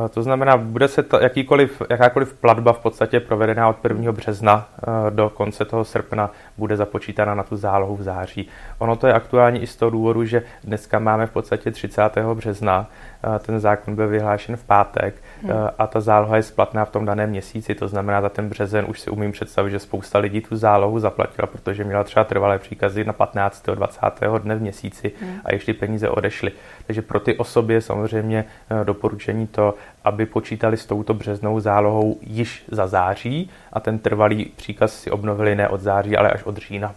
Eh, 0.05 0.10
to 0.10 0.24
znamená, 0.24 0.57
bude 0.57 0.88
se 0.88 1.03
ta, 1.03 1.24
jakýkoliv, 1.24 1.81
jakákoliv 1.89 2.34
platba 2.34 2.74
v 2.74 2.79
podstatě 2.79 3.19
provedená 3.19 3.69
od 3.69 3.77
1. 3.84 4.12
března 4.12 4.69
eh, 4.77 5.12
do 5.12 5.29
konce 5.29 5.65
toho 5.65 5.86
srpna 5.86 6.31
bude 6.57 6.77
započítána 6.77 7.36
na 7.36 7.43
tu 7.43 7.55
zálohu 7.57 7.95
v 7.95 8.03
září. 8.03 8.48
Ono 8.77 8.95
to 8.95 9.07
je 9.07 9.13
aktuální 9.13 9.62
i 9.62 9.67
z 9.67 9.75
toho 9.75 9.89
důvodu, 9.89 10.25
že 10.25 10.43
dneska 10.63 11.00
máme 11.00 11.27
v 11.27 11.31
podstatě 11.31 11.72
30. 11.72 12.34
března, 12.34 12.89
eh, 13.36 13.39
ten 13.39 13.60
zákon 13.60 13.95
byl 13.95 14.07
vyhlášen 14.07 14.57
v 14.57 14.63
pátek 14.63 15.15
hmm. 15.42 15.51
a 15.77 15.88
ta 15.88 16.00
záloha 16.00 16.36
je 16.36 16.44
splatná 16.44 16.86
v 16.86 16.89
tom 16.89 17.06
daném 17.06 17.30
měsíci, 17.30 17.75
to 17.75 17.88
znamená 17.88 18.22
za 18.22 18.30
ten 18.30 18.50
březen 18.50 18.86
už 18.88 19.00
si 19.00 19.10
umím 19.10 19.32
představit, 19.32 19.72
že 19.72 19.80
spousta 19.80 20.20
lidí 20.20 20.42
tu 20.42 20.56
zálohu 20.56 21.00
zaplatila, 21.00 21.48
protože 21.48 21.84
měla 21.84 22.04
třeba 22.04 22.24
trvalé 22.24 22.60
příkazy 22.60 23.04
na 23.04 23.13
15. 23.13 23.65
20. 23.75 24.00
dne 24.38 24.56
v 24.56 24.62
měsíci 24.62 25.12
hmm. 25.22 25.39
a 25.46 25.54
ještě 25.54 25.74
peníze 25.74 26.10
odešly. 26.10 26.51
Takže 26.88 27.01
pro 27.01 27.20
ty 27.20 27.38
osoby 27.38 27.74
je 27.74 27.82
samozřejmě 27.82 28.46
doporučení 28.84 29.48
to, 29.48 29.74
aby 30.04 30.25
počítali 30.25 30.77
s 30.77 30.86
touto 30.86 31.13
březnou 31.13 31.60
zálohou 31.60 32.18
již 32.22 32.65
za 32.72 32.88
září 32.88 33.50
a 33.74 33.80
ten 33.80 34.00
trvalý 34.00 34.46
příkaz 34.46 35.00
si 35.00 35.12
obnovili 35.12 35.56
ne 35.56 35.70
od 35.70 35.82
září, 35.82 36.18
ale 36.18 36.30
až 36.30 36.44
od 36.44 36.58
října. 36.58 36.96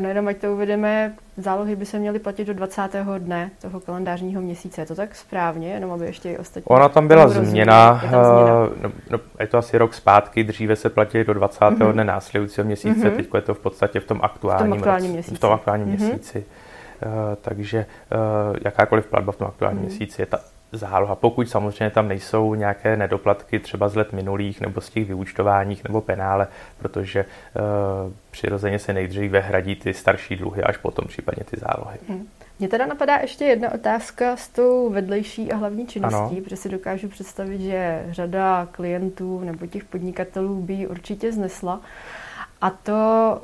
No 0.00 0.08
jenom 0.08 0.28
ať 0.28 0.36
to 0.36 0.52
uvedeme, 0.52 1.14
zálohy 1.36 1.76
by 1.76 1.86
se 1.86 1.98
měly 1.98 2.18
platit 2.18 2.44
do 2.44 2.54
20. 2.54 2.82
dne 3.18 3.50
toho 3.62 3.80
kalendářního 3.80 4.42
měsíce. 4.42 4.80
Je 4.80 4.86
to 4.86 4.94
tak 4.94 5.14
správně, 5.14 5.68
jenom 5.72 5.92
aby 5.92 6.04
ještě 6.04 6.30
i 6.30 6.38
ostatní... 6.38 6.66
Ona 6.66 6.88
tam 6.88 7.08
byla 7.08 7.28
změna, 7.28 8.00
je, 8.04 8.10
tam 8.10 8.24
změna. 8.24 8.68
No, 8.82 8.92
no, 9.10 9.18
je 9.40 9.46
to 9.46 9.58
asi 9.58 9.78
rok 9.78 9.94
zpátky, 9.94 10.44
dříve 10.44 10.76
se 10.76 10.90
platí 10.90 11.24
do 11.24 11.34
20. 11.34 11.60
Mm-hmm. 11.60 11.92
dne 11.92 12.04
následujícího 12.04 12.64
měsíce, 12.64 13.10
mm-hmm. 13.10 13.16
teď 13.16 13.28
je 13.34 13.40
to 13.40 13.54
v 13.54 13.60
podstatě 13.60 14.00
v 14.00 14.04
tom 14.04 14.20
aktuálním, 14.22 14.66
v 14.66 14.70
tom 14.70 14.78
aktuálním 14.78 15.12
měsíci. 15.12 15.36
V 15.36 15.40
tom 15.40 15.52
aktuálním 15.52 15.86
mm-hmm. 15.86 16.06
měsíci. 16.06 16.44
Uh, 17.06 17.12
takže 17.40 17.86
uh, 18.50 18.56
jakákoliv 18.64 19.06
platba 19.06 19.32
v 19.32 19.36
tom 19.36 19.46
aktuálním 19.46 19.82
mm-hmm. 19.82 19.86
měsíci 19.86 20.22
je 20.22 20.26
ta 20.26 20.38
záloha, 20.72 21.14
pokud 21.14 21.50
samozřejmě 21.50 21.90
tam 21.90 22.08
nejsou 22.08 22.54
nějaké 22.54 22.96
nedoplatky 22.96 23.58
třeba 23.58 23.88
z 23.88 23.96
let 23.96 24.12
minulých 24.12 24.60
nebo 24.60 24.80
z 24.80 24.90
těch 24.90 25.08
vyúčtováních 25.08 25.84
nebo 25.84 26.00
penále, 26.00 26.46
protože 26.78 27.24
uh, 27.24 28.12
přirozeně 28.30 28.78
se 28.78 28.92
nejdříve 28.92 29.40
hradí 29.40 29.76
ty 29.76 29.94
starší 29.94 30.36
dluhy, 30.36 30.62
až 30.62 30.76
potom 30.76 31.08
případně 31.08 31.44
ty 31.44 31.56
zálohy. 31.60 31.98
Hmm. 32.08 32.28
Mně 32.58 32.68
teda 32.68 32.86
napadá 32.86 33.16
ještě 33.16 33.44
jedna 33.44 33.72
otázka 33.72 34.36
s 34.36 34.48
tou 34.48 34.90
vedlejší 34.90 35.52
a 35.52 35.56
hlavní 35.56 35.86
činností, 35.86 36.16
ano. 36.16 36.44
protože 36.44 36.56
si 36.56 36.68
dokážu 36.68 37.08
představit, 37.08 37.60
že 37.60 38.06
řada 38.10 38.68
klientů 38.70 39.40
nebo 39.40 39.66
těch 39.66 39.84
podnikatelů 39.84 40.62
by 40.62 40.72
ji 40.72 40.86
určitě 40.86 41.32
znesla. 41.32 41.80
A 42.60 42.70
to 42.70 43.40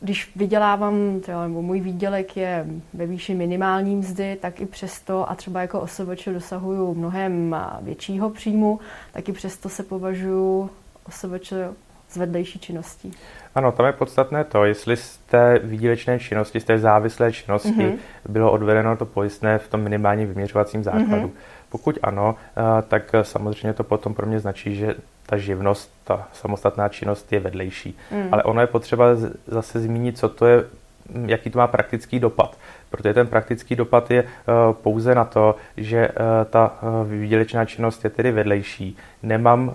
když 0.00 0.32
vydělávám, 0.36 1.20
třeba, 1.20 1.48
nebo 1.48 1.62
můj 1.62 1.80
výdělek 1.80 2.36
je 2.36 2.66
ve 2.94 3.06
výši 3.06 3.34
minimální 3.34 3.96
mzdy, 3.96 4.36
tak 4.40 4.60
i 4.60 4.66
přesto, 4.66 5.30
a 5.30 5.34
třeba 5.34 5.60
jako 5.60 5.80
osoboče 5.80 6.32
dosahuju 6.32 6.94
mnohem 6.94 7.56
většího 7.80 8.30
příjmu, 8.30 8.80
tak 9.12 9.28
i 9.28 9.32
přesto 9.32 9.68
se 9.68 9.82
považuji 9.82 10.70
osoboče 11.08 11.68
z 12.08 12.16
vedlejší 12.16 12.58
činností. 12.58 13.12
Ano, 13.54 13.72
tam 13.72 13.86
je 13.86 13.92
podstatné 13.92 14.44
to, 14.44 14.64
jestli 14.64 14.96
z 14.96 15.16
té 15.16 15.60
výdělečné 15.64 16.18
činnosti, 16.18 16.60
z 16.60 16.64
té 16.64 16.78
závislé 16.78 17.32
činnosti 17.32 17.68
mm-hmm. 17.68 17.98
bylo 18.28 18.52
odvedeno 18.52 18.96
to 18.96 19.06
pojistné 19.06 19.58
v 19.58 19.68
tom 19.68 19.80
minimálním 19.80 20.28
vyměřovacím 20.28 20.84
základu. 20.84 21.26
Mm-hmm. 21.26 21.30
Pokud 21.68 21.98
ano, 22.02 22.34
eh, 22.56 22.82
tak 22.88 23.12
samozřejmě 23.22 23.72
to 23.72 23.84
potom 23.84 24.14
pro 24.14 24.26
mě 24.26 24.40
značí, 24.40 24.76
že 24.76 24.94
ta 25.26 25.36
živnost, 25.36 25.90
ta 26.04 26.28
samostatná 26.32 26.88
činnost 26.88 27.32
je 27.32 27.40
vedlejší. 27.40 27.98
Mm. 28.10 28.28
Ale 28.32 28.42
ono 28.42 28.60
je 28.60 28.66
potřeba 28.66 29.04
zase 29.46 29.80
zmínit, 29.80 30.18
co 30.18 30.28
to 30.28 30.46
je, 30.46 30.64
jaký 31.26 31.50
to 31.50 31.58
má 31.58 31.66
praktický 31.66 32.20
dopad. 32.20 32.56
Protože 32.90 33.14
ten 33.14 33.26
praktický 33.26 33.76
dopad 33.76 34.10
je 34.10 34.22
uh, 34.22 34.28
pouze 34.72 35.14
na 35.14 35.24
to, 35.24 35.56
že 35.76 36.08
uh, 36.08 36.14
ta 36.50 36.78
výdělečná 37.04 37.64
činnost 37.64 38.04
je 38.04 38.10
tedy 38.10 38.30
vedlejší. 38.32 38.96
Nemám 39.22 39.74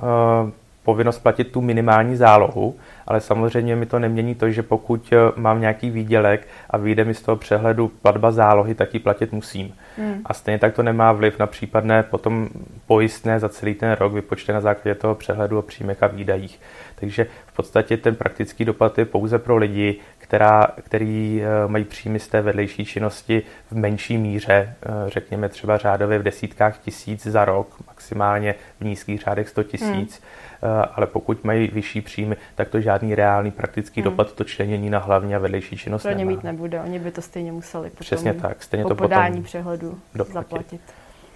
povinnost 0.84 1.20
platit 1.20 1.44
tu 1.44 1.62
minimální 1.62 2.16
zálohu, 2.16 2.76
ale 3.08 3.22
samozřejmě 3.22 3.76
mi 3.76 3.86
to 3.86 4.00
nemění 4.00 4.36
to, 4.36 4.50
že 4.50 4.64
pokud 4.64 5.14
mám 5.36 5.62
nějaký 5.62 5.90
výdělek 5.90 6.48
a 6.70 6.78
vyjde 6.78 7.04
mi 7.04 7.14
z 7.14 7.22
toho 7.22 7.36
přehledu 7.36 7.88
platba 7.88 8.32
zálohy, 8.32 8.76
tak 8.76 8.94
ji 8.94 9.00
platit 9.00 9.32
musím. 9.32 9.74
Hmm. 9.98 10.22
A 10.26 10.34
stejně 10.34 10.60
tak 10.60 10.74
to 10.74 10.84
nemá 10.84 11.12
vliv 11.12 11.40
na 11.40 11.48
případné 11.48 12.04
potom 12.04 12.50
pojistné 12.88 13.40
za 13.40 13.50
celý 13.50 13.74
ten 13.74 13.92
rok 13.92 14.14
vypočte 14.14 14.54
na 14.54 14.62
základě 14.62 14.96
toho 14.96 15.16
přehledu 15.16 15.60
o 15.60 15.62
příjmech 15.62 16.04
a 16.04 16.08
výdajích. 16.08 16.60
Takže 16.96 17.28
v 17.46 17.56
podstatě 17.56 17.98
ten 17.98 18.16
praktický 18.16 18.66
dopad 18.66 18.98
je 18.98 19.06
pouze 19.06 19.40
pro 19.40 19.58
lidi, 19.58 20.00
která, 20.18 20.68
který 20.82 21.44
eh, 21.44 21.68
mají 21.68 21.84
příjmy 21.84 22.20
z 22.20 22.28
té 22.28 22.42
vedlejší 22.42 22.86
činnosti 22.86 23.42
v 23.72 23.76
menší 23.76 24.18
míře, 24.18 24.74
eh, 24.84 24.90
řekněme 25.08 25.50
třeba 25.50 25.78
řádově 25.78 26.20
v 26.20 26.24
desítkách 26.24 26.78
tisíc 26.78 27.28
za 27.28 27.46
rok, 27.46 27.68
maximálně 27.88 28.56
v 28.80 28.86
nízkých 28.86 29.22
řádech 29.22 29.50
100 29.50 29.64
tisíc. 29.64 30.22
Hmm 30.22 30.51
Eh, 30.51 30.51
ale 30.96 31.08
pokud 31.08 31.44
mají 31.44 31.68
vyšší 31.68 32.02
příjmy, 32.02 32.36
tak 32.56 32.70
to 32.70 32.82
žádný 32.82 33.16
reálný 33.16 33.52
praktický 33.52 34.02
hmm. 34.02 34.10
dopad 34.10 34.34
to 34.34 34.44
členění 34.44 34.90
na 34.90 35.00
hlavní 35.00 35.36
a 35.36 35.40
vedlejší 35.40 35.78
činnost 35.78 36.04
Pro 36.04 36.12
ně 36.12 36.26
mít 36.26 36.44
nebude, 36.44 36.82
oni 36.82 37.00
by 37.00 37.12
to 37.12 37.22
stejně 37.22 37.52
museli 37.52 37.90
potom 37.90 38.06
Přesně 38.06 38.34
tak, 38.34 38.64
stejně 38.64 38.84
po 38.84 38.90
to 38.90 38.96
podání 38.96 39.32
potom 39.32 39.44
přehledu 39.44 40.00
doplatit. 40.16 40.34
zaplatit. 40.34 40.82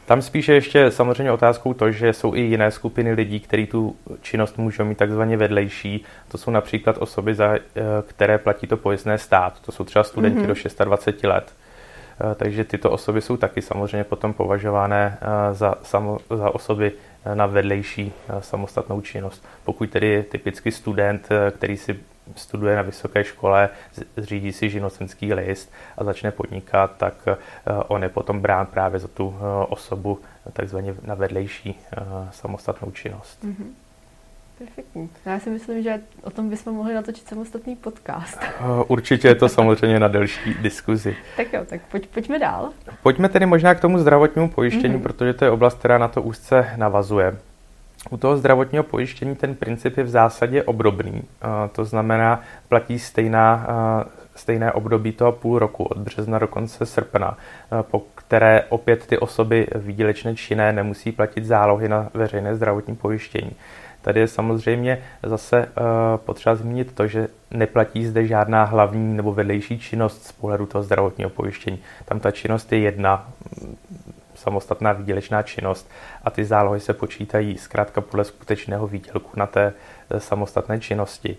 Tam 0.05 0.21
spíše 0.21 0.53
ještě 0.53 0.91
samozřejmě 0.91 1.31
otázkou 1.31 1.73
to, 1.73 1.91
že 1.91 2.13
jsou 2.13 2.35
i 2.35 2.39
jiné 2.41 2.71
skupiny 2.71 3.13
lidí, 3.13 3.39
kteří 3.39 3.65
tu 3.65 3.95
činnost 4.21 4.57
můžou 4.57 4.85
mít 4.85 4.97
takzvaně 4.97 5.37
vedlejší. 5.37 6.03
To 6.27 6.37
jsou 6.37 6.51
například 6.51 6.97
osoby, 6.97 7.35
za, 7.35 7.55
eh, 7.55 7.61
které 8.07 8.37
platí 8.37 8.67
to 8.67 8.77
pojistné 8.77 9.17
stát. 9.17 9.59
To 9.59 9.71
jsou 9.71 9.83
třeba 9.83 10.03
studenti 10.03 10.39
mm-hmm. 10.39 10.77
do 10.77 10.85
26 10.85 11.23
let. 11.23 11.53
Eh, 12.21 12.35
takže 12.35 12.63
tyto 12.63 12.91
osoby 12.91 13.21
jsou 13.21 13.37
taky 13.37 13.61
samozřejmě 13.61 14.03
potom 14.03 14.33
považované 14.33 15.17
za, 15.53 15.75
samo, 15.83 16.19
za 16.29 16.55
osoby 16.55 16.93
na 17.33 17.45
vedlejší 17.45 18.13
eh, 18.29 18.41
samostatnou 18.41 19.01
činnost. 19.01 19.45
Pokud 19.63 19.89
tedy 19.89 20.23
typicky 20.23 20.71
student, 20.71 21.27
eh, 21.31 21.51
který 21.51 21.77
si 21.77 21.99
studuje 22.35 22.75
na 22.75 22.81
vysoké 22.81 23.23
škole, 23.23 23.69
zřídí 24.17 24.51
si 24.51 24.69
živnostenský 24.69 25.33
list 25.33 25.71
a 25.97 26.03
začne 26.03 26.31
podnikat, 26.31 26.91
tak 26.97 27.13
eh, 27.27 27.35
on 27.87 28.03
je 28.03 28.09
potom 28.09 28.41
brán 28.41 28.65
právě 28.65 28.99
za 28.99 29.07
tu 29.07 29.35
osobu 29.69 30.19
takzvaně 30.53 30.95
na 31.01 31.15
vedlejší 31.15 31.79
samostatnou 32.31 32.91
činnost. 32.91 33.43
Mm-hmm. 33.43 33.84
Perfektní. 34.57 35.09
Já 35.25 35.39
si 35.39 35.49
myslím, 35.49 35.83
že 35.83 35.99
o 36.23 36.29
tom 36.29 36.49
bychom 36.49 36.75
mohli 36.75 36.93
natočit 36.93 37.27
samostatný 37.27 37.75
podcast. 37.75 38.37
Eh, 38.43 38.63
určitě 38.87 39.27
je 39.27 39.35
to 39.35 39.49
samozřejmě 39.49 39.99
na 39.99 40.07
delší 40.07 40.53
diskuzi. 40.53 41.15
tak 41.37 41.53
jo, 41.53 41.61
tak 41.65 41.81
pojď, 41.91 42.07
pojďme 42.07 42.39
dál. 42.39 42.69
Pojďme 43.03 43.29
tedy 43.29 43.45
možná 43.45 43.75
k 43.75 43.79
tomu 43.79 43.99
zdravotnímu 43.99 44.49
pojištění, 44.49 44.95
mm-hmm. 44.95 45.01
protože 45.01 45.33
to 45.33 45.45
je 45.45 45.51
oblast, 45.51 45.79
která 45.79 45.97
na 45.97 46.07
to 46.07 46.21
úzce 46.21 46.69
navazuje. 46.77 47.37
U 48.09 48.17
toho 48.17 48.37
zdravotního 48.37 48.83
pojištění 48.83 49.35
ten 49.35 49.55
princip 49.55 49.97
je 49.97 50.03
v 50.03 50.09
zásadě 50.09 50.63
obdobný. 50.63 51.23
Eh, 51.23 51.47
to 51.71 51.85
znamená, 51.85 52.41
platí 52.69 52.99
stejná, 52.99 53.67
eh, 53.69 54.09
stejné 54.35 54.71
období 54.71 55.11
toho 55.11 55.31
půl 55.31 55.59
roku, 55.59 55.83
od 55.83 55.97
března 55.97 56.39
do 56.39 56.47
konce 56.47 56.85
srpna, 56.85 57.37
po 57.81 58.03
které 58.15 58.63
opět 58.69 59.07
ty 59.07 59.17
osoby 59.17 59.67
výdělečné 59.75 60.35
činné 60.35 60.73
nemusí 60.73 61.11
platit 61.11 61.45
zálohy 61.45 61.89
na 61.89 62.09
veřejné 62.13 62.55
zdravotní 62.55 62.95
pojištění. 62.95 63.51
Tady 64.05 64.19
je 64.19 64.27
samozřejmě 64.27 65.01
zase 65.23 65.65
uh, 65.65 65.83
potřeba 66.17 66.55
zmínit 66.55 66.91
to, 66.95 67.07
že 67.07 67.27
neplatí 67.51 68.05
zde 68.05 68.27
žádná 68.27 68.63
hlavní 68.63 69.17
nebo 69.17 69.33
vedlejší 69.33 69.79
činnost 69.79 70.23
z 70.23 70.31
pohledu 70.31 70.65
toho 70.65 70.83
zdravotního 70.83 71.29
pojištění. 71.29 71.79
Tam 72.05 72.19
ta 72.19 72.31
činnost 72.31 72.71
je 72.71 72.79
jedna, 72.79 73.27
samostatná 74.45 74.93
výdělečná 74.93 75.41
činnost 75.41 75.89
a 76.23 76.29
ty 76.29 76.45
zálohy 76.45 76.79
se 76.79 76.93
počítají 76.93 77.57
zkrátka 77.57 78.01
podle 78.01 78.23
skutečného 78.23 78.87
výdělku 78.87 79.31
na 79.35 79.47
té 79.47 79.73
eh, 80.09 80.19
samostatné 80.19 80.79
činnosti. 80.79 81.37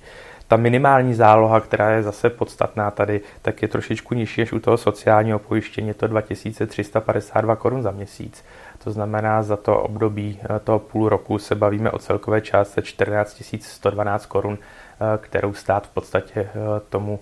Ta 0.49 0.57
minimální 0.57 1.15
záloha, 1.15 1.61
která 1.61 1.91
je 1.91 2.03
zase 2.03 2.31
podstatná 2.31 2.91
tady, 2.91 3.21
tak 3.43 3.63
je 3.63 3.69
trošičku 3.69 4.15
nižší 4.15 4.41
než 4.41 4.53
u 4.53 4.59
toho 4.59 4.77
sociálního 4.77 5.39
pojištění, 5.39 5.95
to 5.95 6.07
2352 6.07 7.57
korun 7.57 7.83
za 7.83 7.91
měsíc. 7.91 8.45
To 8.85 8.91
znamená, 8.91 9.43
za 9.43 9.57
to 9.57 9.79
období 9.79 10.41
eh, 10.43 10.59
toho 10.59 10.79
půl 10.79 11.09
roku 11.09 11.39
se 11.39 11.55
bavíme 11.55 11.91
o 11.91 11.99
celkové 11.99 12.41
částce 12.41 12.83
14 12.83 13.43
112 13.61 14.27
korun, 14.27 14.59
eh, 14.59 15.19
kterou 15.19 15.55
stát 15.55 15.87
v 15.87 15.91
podstatě 15.91 16.49
tomu 16.89 17.21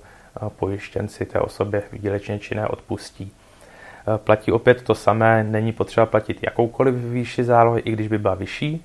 pojištěnci 0.48 1.24
té 1.26 1.40
osobě 1.40 1.82
výdělečně 1.92 2.38
činné 2.38 2.66
odpustí. 2.66 3.32
Platí 4.16 4.52
opět 4.52 4.82
to 4.82 4.94
samé, 4.94 5.44
není 5.44 5.73
potřeba 5.73 6.06
platit 6.06 6.38
jakoukoliv 6.42 6.94
výši 6.94 7.44
zálohy, 7.44 7.80
i 7.80 7.92
když 7.92 8.08
by 8.08 8.18
byla 8.18 8.34
vyšší. 8.34 8.84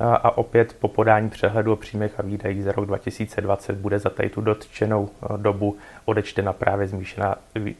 A 0.00 0.38
opět 0.38 0.76
po 0.80 0.88
podání 0.88 1.30
přehledu 1.30 1.72
o 1.72 1.76
příjmech 1.76 2.20
a 2.20 2.22
výdajích 2.22 2.64
za 2.64 2.72
rok 2.72 2.86
2020 2.86 3.76
bude 3.76 3.98
za 3.98 4.10
tady 4.10 4.28
tu 4.28 4.40
dotčenou 4.40 5.08
dobu 5.36 5.76
odečtena 6.04 6.52
právě 6.52 6.88
zmíšená, 6.88 7.34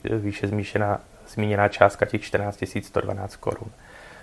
výše 0.04 0.47
zmíšená, 0.47 1.00
zmíněná 1.28 1.68
částka 1.68 2.06
těch 2.06 2.23
14 2.23 2.64
112 2.82 3.37
korun. 3.37 3.70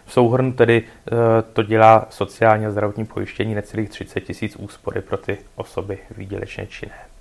V 0.05 0.13
souhrnu 0.13 0.53
tedy 0.53 0.83
eh, 0.83 1.15
to 1.53 1.63
dělá 1.63 2.07
sociální 2.09 2.65
a 2.65 2.71
zdravotní 2.71 3.05
pojištění 3.05 3.55
necelých 3.55 3.89
30 3.89 4.21
tisíc 4.21 4.55
úspory 4.55 5.01
pro 5.01 5.17
ty 5.17 5.37
osoby 5.55 5.97
výdělečně 6.17 6.67
činné. 6.67 7.16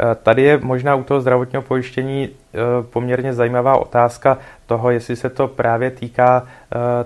Eh, 0.00 0.14
tady 0.14 0.42
je 0.42 0.58
možná 0.58 0.94
u 0.94 1.02
toho 1.02 1.20
zdravotního 1.20 1.62
pojištění 1.62 2.28
eh, 2.28 2.58
poměrně 2.82 3.34
zajímavá 3.34 3.78
otázka 3.78 4.38
toho, 4.66 4.90
jestli 4.90 5.16
se 5.16 5.30
to 5.30 5.48
právě 5.48 5.90
týká 5.90 6.46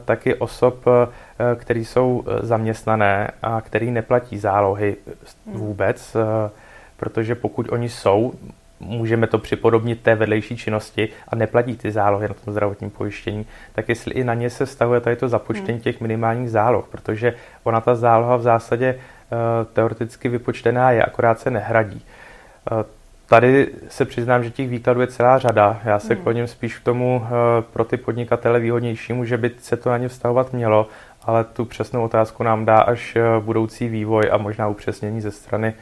taky 0.05 0.35
osob, 0.35 0.85
které 1.57 1.81
jsou 1.81 2.25
zaměstnané 2.41 3.31
a 3.43 3.61
který 3.61 3.91
neplatí 3.91 4.39
zálohy 4.39 4.97
vůbec, 5.47 6.17
protože 6.97 7.35
pokud 7.35 7.73
oni 7.73 7.89
jsou, 7.89 8.33
můžeme 8.81 9.27
to 9.27 9.39
připodobnit 9.39 10.01
té 10.01 10.15
vedlejší 10.15 10.57
činnosti 10.57 11.09
a 11.29 11.37
neplatí 11.37 11.77
ty 11.77 11.91
zálohy 11.91 12.29
na 12.29 12.35
tom 12.35 12.53
zdravotním 12.53 12.91
pojištění, 12.91 13.47
tak 13.73 13.89
jestli 13.89 14.15
i 14.15 14.25
na 14.25 14.35
ně 14.35 14.51
se 14.51 14.67
stahuje 14.67 15.01
tady 15.01 15.17
to 15.17 15.29
započtení 15.29 15.79
hmm. 15.79 15.81
těch 15.81 16.01
minimálních 16.01 16.51
záloh, 16.51 16.89
protože 16.89 17.35
ona 17.63 17.81
ta 17.81 17.95
záloha 17.95 18.37
v 18.37 18.43
zásadě 18.43 18.99
teoreticky 19.73 20.29
vypočtená 20.29 20.91
je, 20.91 21.03
akorát 21.03 21.41
se 21.41 21.51
nehradí. 21.51 22.05
Uh, 22.73 22.83
Tady 23.27 23.69
se 23.89 24.05
přiznám, 24.05 24.45
že 24.45 24.51
těch 24.51 24.69
výkladů 24.69 25.01
je 25.01 25.07
celá 25.07 25.39
řada. 25.39 25.81
Já 25.85 25.99
se 25.99 26.15
hmm. 26.15 26.23
kloním 26.23 26.47
spíš 26.47 26.79
k 26.79 26.85
tomu 26.85 27.17
uh, 27.17 27.29
pro 27.73 27.85
ty 27.85 27.97
podnikatele 27.97 28.61
výhodnějšímu, 28.61 29.25
že 29.25 29.37
by 29.37 29.51
se 29.59 29.77
to 29.77 29.91
na 29.91 29.99
ně 29.99 30.09
vztahovat 30.09 30.53
mělo, 30.53 30.89
ale 31.23 31.45
tu 31.45 31.65
přesnou 31.65 32.05
otázku 32.05 32.43
nám 32.43 32.65
dá 32.65 32.81
až 32.81 33.17
budoucí 33.41 33.89
vývoj 33.89 34.23
a 34.33 34.37
možná 34.37 34.69
upřesnění 34.69 35.21
ze 35.21 35.31
strany 35.31 35.75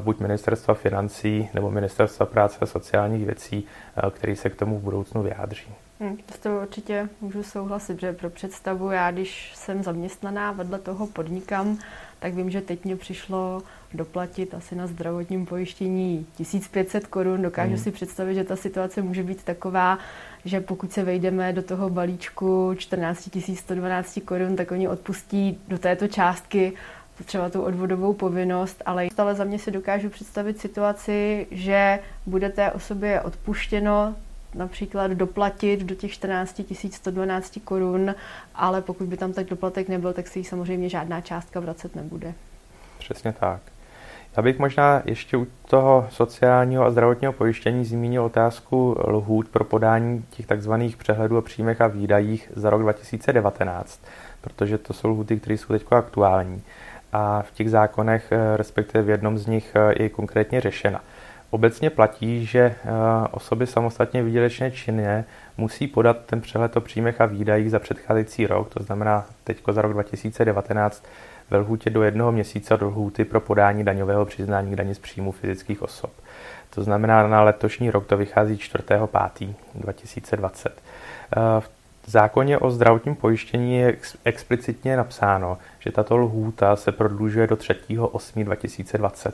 buď 0.00 0.20
ministerstva 0.20 0.74
financí 0.74 1.48
nebo 1.54 1.70
ministerstva 1.70 2.26
práce 2.26 2.58
a 2.60 2.66
sociálních 2.66 3.26
věcí, 3.26 3.66
který 4.10 4.36
se 4.36 4.50
k 4.50 4.56
tomu 4.56 4.78
v 4.78 4.82
budoucnu 4.82 5.22
vyjádří. 5.22 5.74
Hmm, 6.02 6.18
s 6.34 6.38
to 6.38 6.60
určitě 6.62 7.08
můžu 7.20 7.42
souhlasit, 7.42 8.00
že 8.00 8.12
pro 8.12 8.30
představu, 8.30 8.90
já 8.90 9.10
když 9.10 9.52
jsem 9.54 9.82
zaměstnaná, 9.82 10.52
vedle 10.52 10.78
toho 10.78 11.06
podnikám, 11.06 11.78
tak 12.18 12.34
vím, 12.34 12.50
že 12.50 12.60
teď 12.60 12.84
mě 12.84 12.96
přišlo 12.96 13.62
doplatit 13.94 14.54
asi 14.54 14.76
na 14.76 14.86
zdravotním 14.86 15.46
pojištění 15.46 16.26
1500 16.36 17.06
korun. 17.06 17.42
Dokážu 17.42 17.74
hmm. 17.74 17.82
si 17.82 17.90
představit, 17.90 18.34
že 18.34 18.44
ta 18.44 18.56
situace 18.56 19.02
může 19.02 19.22
být 19.22 19.42
taková, 19.42 19.98
že 20.44 20.60
pokud 20.60 20.92
se 20.92 21.04
vejdeme 21.04 21.52
do 21.52 21.62
toho 21.62 21.90
balíčku 21.90 22.74
14 22.78 23.28
112 23.54 24.18
korun, 24.24 24.56
tak 24.56 24.70
oni 24.70 24.88
odpustí 24.88 25.58
do 25.68 25.78
této 25.78 26.08
částky 26.08 26.72
třeba 27.24 27.50
tu 27.50 27.62
odvodovou 27.62 28.12
povinnost, 28.12 28.82
ale 28.86 29.08
stále 29.12 29.34
za 29.34 29.44
mě 29.44 29.58
si 29.58 29.70
dokážu 29.70 30.08
představit 30.08 30.58
situaci, 30.58 31.46
že 31.50 31.98
bude 32.26 32.50
té 32.50 32.72
osobě 32.72 33.20
odpuštěno 33.20 34.14
například 34.54 35.10
doplatit 35.10 35.82
do 35.82 35.94
těch 35.94 36.12
14 36.12 36.62
112 36.90 37.58
korun, 37.64 38.14
ale 38.54 38.82
pokud 38.82 39.06
by 39.06 39.16
tam 39.16 39.32
tak 39.32 39.46
doplatek 39.46 39.88
nebyl, 39.88 40.12
tak 40.12 40.28
si 40.28 40.38
ji 40.38 40.44
samozřejmě 40.44 40.88
žádná 40.88 41.20
částka 41.20 41.60
vracet 41.60 41.96
nebude. 41.96 42.34
Přesně 42.98 43.32
tak. 43.32 43.60
Já 44.36 44.42
bych 44.42 44.58
možná 44.58 45.02
ještě 45.04 45.36
u 45.36 45.46
toho 45.66 46.06
sociálního 46.10 46.84
a 46.84 46.90
zdravotního 46.90 47.32
pojištění 47.32 47.84
zmínil 47.84 48.24
otázku 48.24 48.96
lhůt 49.06 49.48
pro 49.48 49.64
podání 49.64 50.24
těch 50.30 50.46
takzvaných 50.46 50.96
přehledů 50.96 51.38
o 51.38 51.42
příjmech 51.42 51.80
a 51.80 51.86
výdajích 51.86 52.52
za 52.56 52.70
rok 52.70 52.82
2019, 52.82 54.00
protože 54.40 54.78
to 54.78 54.92
jsou 54.92 55.08
lhuty, 55.08 55.40
které 55.40 55.58
jsou 55.58 55.72
teď 55.72 55.84
aktuální. 55.90 56.62
A 57.12 57.42
v 57.42 57.52
těch 57.52 57.70
zákonech, 57.70 58.32
eh, 58.32 58.56
respektive 58.56 59.04
v 59.04 59.08
jednom 59.08 59.38
z 59.38 59.46
nich, 59.46 59.72
eh, 59.74 60.02
je 60.02 60.08
konkrétně 60.08 60.60
řešena. 60.60 61.00
Obecně 61.54 61.90
platí, 61.90 62.46
že 62.46 62.60
eh, 62.60 62.74
osoby 63.30 63.66
samostatně 63.66 64.22
výdělečné 64.22 64.70
činné 64.70 65.24
musí 65.56 65.86
podat 65.86 66.16
ten 66.26 66.40
přehled 66.40 66.76
o 66.76 66.80
příjmech 66.80 67.20
a 67.20 67.26
výdajích 67.26 67.70
za 67.70 67.78
předcházející 67.78 68.46
rok, 68.46 68.74
to 68.74 68.82
znamená 68.82 69.26
teď 69.44 69.62
za 69.72 69.82
rok 69.82 69.92
2019, 69.92 71.04
ve 71.50 71.58
lhůtě 71.58 71.90
do 71.90 72.02
jednoho 72.02 72.32
měsíce 72.32 72.76
do 72.76 72.86
lhůty 72.86 73.24
pro 73.24 73.40
podání 73.40 73.84
daňového 73.84 74.24
přiznání 74.24 74.72
k 74.72 74.76
daně 74.76 74.94
z 74.94 74.98
příjmu 74.98 75.32
fyzických 75.32 75.82
osob. 75.82 76.10
To 76.74 76.82
znamená, 76.82 77.28
na 77.28 77.42
letošní 77.42 77.90
rok 77.90 78.06
to 78.06 78.16
vychází 78.16 78.56
4.5.2020. 78.56 80.70
Eh, 80.70 80.72
v 82.02 82.10
zákoně 82.10 82.58
o 82.58 82.70
zdravotním 82.70 83.14
pojištění 83.14 83.76
je 83.76 83.96
explicitně 84.24 84.96
napsáno, 84.96 85.58
že 85.78 85.92
tato 85.92 86.16
lhůta 86.16 86.76
se 86.76 86.92
prodlužuje 86.92 87.46
do 87.46 87.56
3.8.2020 87.56 89.32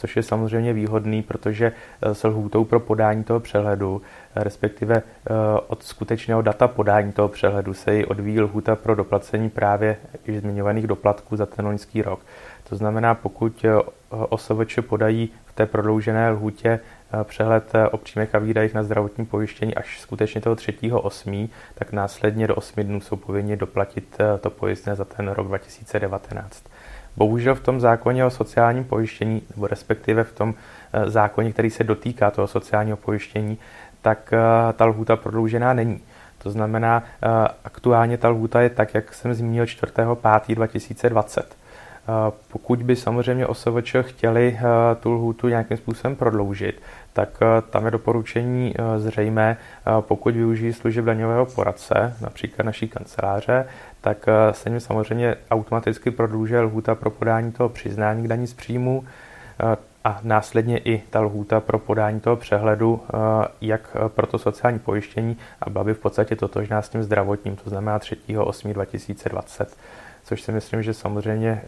což 0.00 0.16
je 0.16 0.22
samozřejmě 0.22 0.72
výhodný, 0.72 1.22
protože 1.22 1.72
eh, 2.02 2.14
s 2.14 2.24
lhůtou 2.24 2.64
pro 2.64 2.80
podání 2.80 3.24
toho 3.24 3.40
přehledu, 3.40 4.02
eh, 4.36 4.44
respektive 4.44 4.96
eh, 4.96 5.32
od 5.66 5.82
skutečného 5.82 6.42
data 6.42 6.68
podání 6.68 7.12
toho 7.12 7.28
přehledu 7.28 7.74
se 7.74 7.94
ji 7.94 8.04
odvíjí 8.04 8.40
lhůta 8.40 8.76
pro 8.76 8.94
doplacení 8.94 9.50
právě 9.50 9.96
již 10.26 10.40
zmiňovaných 10.40 10.86
doplatků 10.86 11.36
za 11.36 11.46
ten 11.46 11.66
loňský 11.66 12.02
rok. 12.02 12.20
To 12.68 12.76
znamená, 12.76 13.14
pokud 13.14 13.64
OSVČ 14.10 14.78
podají 14.80 15.30
v 15.44 15.52
té 15.52 15.66
prodloužené 15.66 16.30
lhůtě 16.30 16.80
přehled 17.24 17.72
o 17.90 17.96
příjmech 17.96 18.34
a 18.34 18.38
výdajích 18.38 18.74
na 18.74 18.82
zdravotní 18.82 19.26
pojištění 19.26 19.74
až 19.74 20.00
skutečně 20.00 20.40
toho 20.40 20.56
3.8., 20.56 21.48
tak 21.74 21.92
následně 21.92 22.46
do 22.46 22.54
8 22.54 22.82
dnů 22.82 23.00
jsou 23.00 23.16
povinni 23.16 23.56
doplatit 23.56 24.18
to 24.40 24.50
pojistné 24.50 24.96
za 24.96 25.04
ten 25.04 25.28
rok 25.28 25.46
2019. 25.46 26.64
Bohužel 27.16 27.54
v 27.54 27.60
tom 27.60 27.80
zákoně 27.80 28.24
o 28.24 28.30
sociálním 28.30 28.84
pojištění, 28.84 29.42
nebo 29.54 29.66
respektive 29.66 30.24
v 30.24 30.32
tom 30.32 30.54
eh, 30.92 31.10
zákoně, 31.10 31.52
který 31.52 31.70
se 31.70 31.84
dotýká 31.84 32.30
toho 32.30 32.46
sociálního 32.46 32.96
pojištění, 32.96 33.58
tak 34.02 34.32
eh, 34.32 34.72
ta 34.72 34.84
lhůta 34.84 35.16
prodloužená 35.16 35.72
není. 35.72 36.00
To 36.42 36.50
znamená, 36.50 37.02
eh, 37.22 37.28
aktuálně 37.64 38.18
ta 38.18 38.28
lhůta 38.28 38.60
je 38.60 38.70
tak, 38.70 38.94
jak 38.94 39.14
jsem 39.14 39.34
zmínil, 39.34 39.64
4.5.2020. 39.64 41.42
Pokud 42.48 42.82
by 42.82 42.96
samozřejmě 42.96 43.46
OSVČ 43.46 43.96
chtěli 44.00 44.58
tu 45.00 45.12
lhůtu 45.12 45.48
nějakým 45.48 45.76
způsobem 45.76 46.16
prodloužit, 46.16 46.82
tak 47.12 47.28
tam 47.70 47.84
je 47.84 47.90
doporučení 47.90 48.74
zřejmé, 48.96 49.56
pokud 50.00 50.34
využijí 50.34 50.72
služeb 50.72 51.04
daňového 51.04 51.46
poradce, 51.46 52.16
například 52.20 52.64
naší 52.64 52.88
kanceláře, 52.88 53.66
tak 54.00 54.28
eh, 54.28 54.54
se 54.54 54.68
jim 54.68 54.80
samozřejmě 54.80 55.36
automaticky 55.50 56.10
prodlužuje 56.10 56.60
lhůta 56.60 56.94
pro 56.94 57.10
podání 57.10 57.52
toho 57.52 57.68
přiznání 57.68 58.24
k 58.24 58.28
daní 58.28 58.46
z 58.46 58.54
příjmu 58.54 59.04
eh, 59.60 59.76
a 60.04 60.20
následně 60.22 60.78
i 60.78 61.02
ta 61.10 61.20
lhůta 61.20 61.60
pro 61.60 61.78
podání 61.78 62.20
toho 62.20 62.36
přehledu, 62.36 63.02
eh, 63.08 63.16
jak 63.60 63.96
pro 64.08 64.26
to 64.26 64.38
sociální 64.38 64.78
pojištění 64.78 65.36
a 65.62 65.70
byla 65.70 65.84
by 65.84 65.94
v 65.94 65.98
podstatě 65.98 66.36
totožná 66.36 66.82
s 66.82 66.88
tím 66.88 67.02
zdravotním, 67.02 67.56
to 67.56 67.70
znamená 67.70 67.98
3.8.2020 67.98 69.66
což 70.24 70.42
si 70.42 70.52
myslím, 70.52 70.82
že 70.82 70.94
samozřejmě 70.94 71.62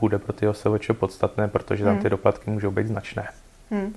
bude 0.00 0.18
pro 0.18 0.32
ty 0.32 0.48
OSVČ 0.48 0.90
podstatné, 0.98 1.48
protože 1.48 1.84
tam 1.84 1.92
hmm. 1.92 2.02
ty 2.02 2.10
doplatky 2.10 2.50
můžou 2.50 2.70
být 2.70 2.86
značné. 2.86 3.28
Hmm. 3.70 3.94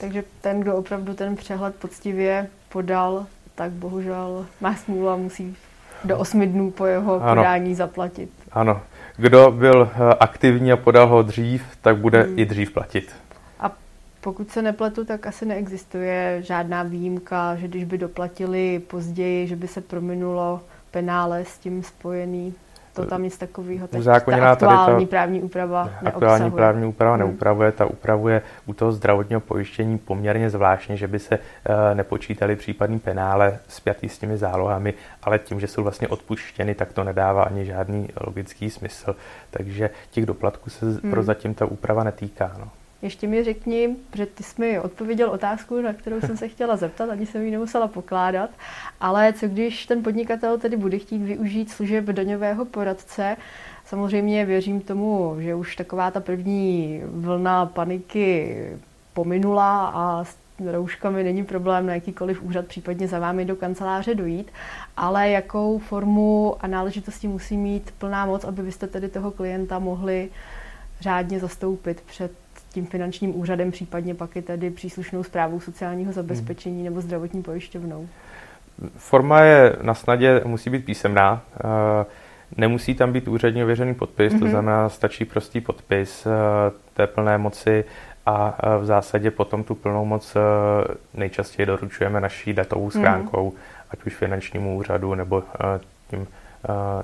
Takže 0.00 0.24
ten, 0.40 0.60
kdo 0.60 0.76
opravdu 0.76 1.14
ten 1.14 1.36
přehled 1.36 1.74
poctivě 1.74 2.48
podal, 2.68 3.26
tak 3.54 3.70
bohužel 3.70 4.46
má 4.60 4.74
smůlu 4.74 5.08
a 5.08 5.16
musí 5.16 5.56
do 6.04 6.18
osmi 6.18 6.46
dnů 6.46 6.70
po 6.70 6.86
jeho 6.86 7.22
ano. 7.22 7.42
podání 7.42 7.74
zaplatit. 7.74 8.30
Ano. 8.52 8.80
Kdo 9.16 9.50
byl 9.50 9.90
eh, 9.92 10.14
aktivní 10.20 10.72
a 10.72 10.76
podal 10.76 11.06
ho 11.06 11.22
dřív, 11.22 11.64
tak 11.82 11.96
bude 11.96 12.22
hmm. 12.22 12.38
i 12.38 12.46
dřív 12.46 12.70
platit. 12.70 13.12
A 13.60 13.72
pokud 14.20 14.50
se 14.50 14.62
nepletu, 14.62 15.04
tak 15.04 15.26
asi 15.26 15.46
neexistuje 15.46 16.42
žádná 16.42 16.82
výjimka, 16.82 17.56
že 17.56 17.68
když 17.68 17.84
by 17.84 17.98
doplatili 17.98 18.78
později, 18.78 19.46
že 19.46 19.56
by 19.56 19.68
se 19.68 19.80
prominulo 19.80 20.60
penále 20.90 21.44
s 21.44 21.58
tím 21.58 21.82
spojený 21.82 22.54
to 23.02 23.10
tam 23.10 23.22
nic 23.22 23.38
takového. 23.38 23.88
Tak 23.88 24.02
ta 24.04 24.52
aktuální 24.52 25.06
to, 25.06 25.10
právní 25.10 25.42
úprava 25.42 25.90
Aktuální 26.04 26.50
právní 26.50 26.86
úprava 26.86 27.16
hmm. 27.16 27.26
neupravuje, 27.26 27.72
ta 27.72 27.86
upravuje 27.86 28.42
u 28.66 28.72
toho 28.72 28.92
zdravotního 28.92 29.40
pojištění 29.40 29.98
poměrně 29.98 30.50
zvláštně, 30.50 30.96
že 30.96 31.08
by 31.08 31.18
se 31.18 31.38
uh, 31.38 31.74
nepočítali 31.94 32.56
případný 32.56 32.98
penále 32.98 33.58
spjatý 33.68 34.08
s 34.08 34.18
těmi 34.18 34.36
zálohami, 34.36 34.94
ale 35.22 35.38
tím, 35.38 35.60
že 35.60 35.66
jsou 35.66 35.82
vlastně 35.82 36.08
odpuštěny, 36.08 36.74
tak 36.74 36.92
to 36.92 37.04
nedává 37.04 37.42
ani 37.42 37.64
žádný 37.64 38.08
logický 38.20 38.70
smysl. 38.70 39.16
Takže 39.50 39.90
těch 40.10 40.26
doplatků 40.26 40.70
se 40.70 40.86
hmm. 40.86 41.10
prozatím 41.10 41.54
ta 41.54 41.66
úprava 41.66 42.04
netýká. 42.04 42.52
No. 42.58 42.68
Ještě 43.02 43.26
mi 43.26 43.44
řekni, 43.44 43.96
že 44.14 44.26
ty 44.26 44.42
jsi 44.42 44.60
mi 44.60 44.80
odpověděl 44.80 45.30
otázku, 45.30 45.80
na 45.80 45.92
kterou 45.92 46.20
jsem 46.20 46.36
se 46.36 46.48
chtěla 46.48 46.76
zeptat, 46.76 47.10
ani 47.10 47.26
jsem 47.26 47.42
ji 47.42 47.50
nemusela 47.50 47.88
pokládat, 47.88 48.50
ale 49.00 49.32
co 49.32 49.48
když 49.48 49.86
ten 49.86 50.02
podnikatel 50.02 50.58
tedy 50.58 50.76
bude 50.76 50.98
chtít 50.98 51.18
využít 51.18 51.70
služeb 51.70 52.04
daňového 52.04 52.64
poradce, 52.64 53.36
Samozřejmě 53.88 54.44
věřím 54.44 54.80
tomu, 54.80 55.36
že 55.38 55.54
už 55.54 55.76
taková 55.76 56.10
ta 56.10 56.20
první 56.20 57.00
vlna 57.04 57.66
paniky 57.66 58.56
pominula 59.12 59.86
a 59.94 60.24
s 60.24 60.36
rouškami 60.72 61.24
není 61.24 61.44
problém 61.44 61.86
na 61.86 61.94
jakýkoliv 61.94 62.42
úřad, 62.42 62.66
případně 62.66 63.08
za 63.08 63.18
vámi 63.18 63.44
do 63.44 63.56
kanceláře 63.56 64.14
dojít, 64.14 64.50
ale 64.96 65.30
jakou 65.30 65.78
formu 65.78 66.56
a 66.60 66.66
náležitosti 66.66 67.28
musí 67.28 67.56
mít 67.56 67.94
plná 67.98 68.26
moc, 68.26 68.44
aby 68.44 68.62
byste 68.62 68.86
tedy 68.86 69.08
toho 69.08 69.30
klienta 69.30 69.78
mohli 69.78 70.30
řádně 71.00 71.40
zastoupit 71.40 72.00
před 72.00 72.32
tím 72.70 72.86
finančním 72.86 73.40
úřadem, 73.40 73.70
případně 73.70 74.14
pak 74.14 74.36
i 74.36 74.42
tedy 74.42 74.70
příslušnou 74.70 75.22
zprávou 75.22 75.60
sociálního 75.60 76.12
zabezpečení 76.12 76.76
hmm. 76.76 76.84
nebo 76.84 77.00
zdravotní 77.00 77.42
pojišťovnou? 77.42 78.08
Forma 78.96 79.40
je 79.40 79.76
na 79.82 79.94
snadě, 79.94 80.42
musí 80.44 80.70
být 80.70 80.84
písemná. 80.84 81.42
Eh, 81.56 82.04
nemusí 82.56 82.94
tam 82.94 83.12
být 83.12 83.28
úředně 83.28 83.64
ověřený 83.64 83.94
podpis, 83.94 84.32
mm-hmm. 84.32 84.38
to 84.38 84.44
mhm. 84.44 84.50
znamená, 84.50 84.88
stačí 84.88 85.24
prostý 85.24 85.60
podpis 85.60 86.26
eh, 86.26 86.30
té 86.94 87.06
plné 87.06 87.38
moci 87.38 87.84
a 88.26 88.58
eh, 88.58 88.78
v 88.78 88.84
zásadě 88.84 89.30
potom 89.30 89.64
tu 89.64 89.74
plnou 89.74 90.04
moc 90.04 90.36
nejčastěji 91.14 91.66
doručujeme 91.66 92.20
naší 92.20 92.52
datovou 92.52 92.82
mhm. 92.82 92.90
schránkou, 92.90 93.50
mm-hmm. 93.50 93.86
ať 93.90 94.04
už 94.04 94.14
finančnímu 94.14 94.76
úřadu 94.76 95.14
nebo 95.14 95.42
tím 96.10 96.26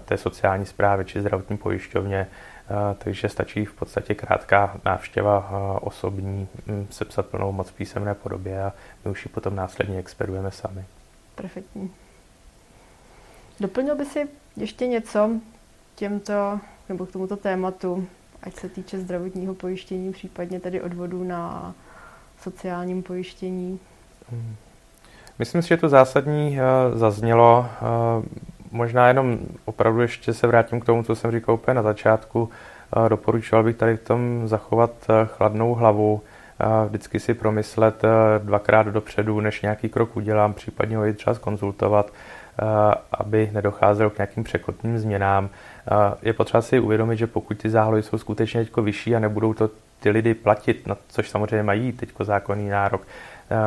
té 0.04 0.16
sociální 0.16 0.66
zprávy 0.66 1.04
či 1.04 1.20
zdravotní 1.20 1.56
pojišťovně. 1.56 2.26
Eh, 2.70 2.94
takže 2.98 3.28
stačí 3.28 3.64
v 3.64 3.74
podstatě 3.74 4.14
krátká 4.14 4.80
návštěva 4.84 5.50
eh, 5.50 5.78
osobní, 5.80 6.48
hm, 6.66 6.86
sepsat 6.90 7.26
plnou 7.26 7.52
moc 7.52 7.68
v 7.70 7.72
písemné 7.74 8.14
podobě 8.14 8.64
a 8.64 8.72
my 9.04 9.10
už 9.10 9.24
ji 9.24 9.28
potom 9.28 9.56
následně 9.56 9.98
expedujeme 9.98 10.50
sami. 10.50 10.84
Perfektní. 11.34 11.90
Doplnil 13.60 13.96
by 13.96 14.04
si 14.04 14.28
ještě 14.56 14.86
něco 14.86 15.30
těmto, 15.94 16.60
nebo 16.88 17.06
k 17.06 17.12
tomuto 17.12 17.36
tématu, 17.36 18.06
ať 18.42 18.54
se 18.54 18.68
týče 18.68 18.98
zdravotního 18.98 19.54
pojištění, 19.54 20.12
případně 20.12 20.60
tedy 20.60 20.82
odvodů 20.82 21.24
na 21.24 21.74
sociálním 22.40 23.02
pojištění? 23.02 23.80
Hmm. 24.30 24.56
Myslím 25.38 25.62
si, 25.62 25.68
že 25.68 25.76
to 25.76 25.88
zásadní 25.88 26.58
eh, 26.60 26.98
zaznělo 26.98 27.66
možná 28.74 29.08
jenom 29.08 29.38
opravdu 29.64 30.00
ještě 30.00 30.34
se 30.34 30.46
vrátím 30.46 30.80
k 30.80 30.84
tomu, 30.84 31.02
co 31.02 31.14
jsem 31.14 31.30
říkal 31.30 31.54
úplně 31.54 31.74
na 31.74 31.82
začátku. 31.82 32.50
Doporučoval 33.08 33.64
bych 33.64 33.76
tady 33.76 33.96
v 33.96 34.04
tom 34.04 34.48
zachovat 34.48 34.90
chladnou 35.24 35.74
hlavu, 35.74 36.22
vždycky 36.88 37.20
si 37.20 37.34
promyslet 37.34 38.02
dvakrát 38.38 38.86
dopředu, 38.86 39.40
než 39.40 39.62
nějaký 39.62 39.88
krok 39.88 40.16
udělám, 40.16 40.52
případně 40.52 40.96
ho 40.96 41.06
i 41.06 41.12
třeba 41.12 41.34
zkonzultovat, 41.34 42.12
aby 43.12 43.50
nedocházelo 43.52 44.10
k 44.10 44.18
nějakým 44.18 44.44
překotným 44.44 44.98
změnám. 44.98 45.48
Je 46.22 46.32
potřeba 46.32 46.62
si 46.62 46.80
uvědomit, 46.80 47.16
že 47.16 47.26
pokud 47.26 47.58
ty 47.58 47.70
zálohy 47.70 48.02
jsou 48.02 48.18
skutečně 48.18 48.64
teď 48.64 48.76
vyšší 48.76 49.16
a 49.16 49.18
nebudou 49.18 49.54
to 49.54 49.70
ty 50.00 50.10
lidi 50.10 50.34
platit, 50.34 50.86
na 50.86 50.96
což 51.08 51.30
samozřejmě 51.30 51.62
mají 51.62 51.92
teď 51.92 52.08
zákonný 52.20 52.68
nárok, 52.68 53.06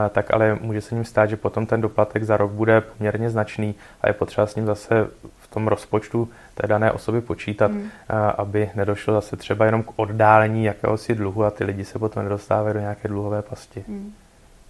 tak 0.09 0.33
ale 0.33 0.57
může 0.61 0.81
se 0.81 0.95
ním 0.95 1.05
stát, 1.05 1.25
že 1.25 1.37
potom 1.37 1.65
ten 1.65 1.81
doplatek 1.81 2.23
za 2.23 2.37
rok 2.37 2.51
bude 2.51 2.81
poměrně 2.81 3.29
značný 3.29 3.75
a 4.01 4.07
je 4.07 4.13
potřeba 4.13 4.47
s 4.47 4.55
ním 4.55 4.65
zase 4.65 5.07
v 5.37 5.47
tom 5.47 5.67
rozpočtu 5.67 6.29
té 6.55 6.67
dané 6.67 6.91
osoby 6.91 7.21
počítat, 7.21 7.71
hmm. 7.71 7.89
aby 8.37 8.71
nedošlo 8.75 9.13
zase 9.13 9.37
třeba 9.37 9.65
jenom 9.65 9.83
k 9.83 9.93
oddálení 9.95 10.63
jakéhosi 10.63 11.15
dluhu 11.15 11.43
a 11.43 11.51
ty 11.51 11.63
lidi 11.63 11.85
se 11.85 11.99
potom 11.99 12.23
nedostávají 12.23 12.73
do 12.73 12.79
nějaké 12.79 13.07
dluhové 13.07 13.41
pasti. 13.41 13.83
Hmm. 13.87 14.13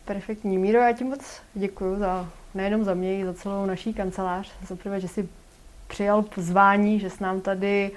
Perfektní. 0.06 0.58
Míro, 0.58 0.80
já 0.80 0.92
ti 0.92 1.04
moc 1.04 1.42
děkuji 1.54 2.00
za, 2.00 2.30
nejenom 2.56 2.84
za 2.84 2.94
mě, 2.94 3.20
i 3.20 3.26
za 3.26 3.34
celou 3.34 3.66
naší 3.66 3.94
kancelář. 3.94 4.52
Za 4.68 4.76
prvé, 4.76 5.00
že 5.00 5.08
jsi 5.08 5.30
přijal 5.88 6.22
pozvání, 6.22 7.00
že 7.00 7.10
s 7.10 7.20
nám 7.20 7.42
tady 7.42 7.92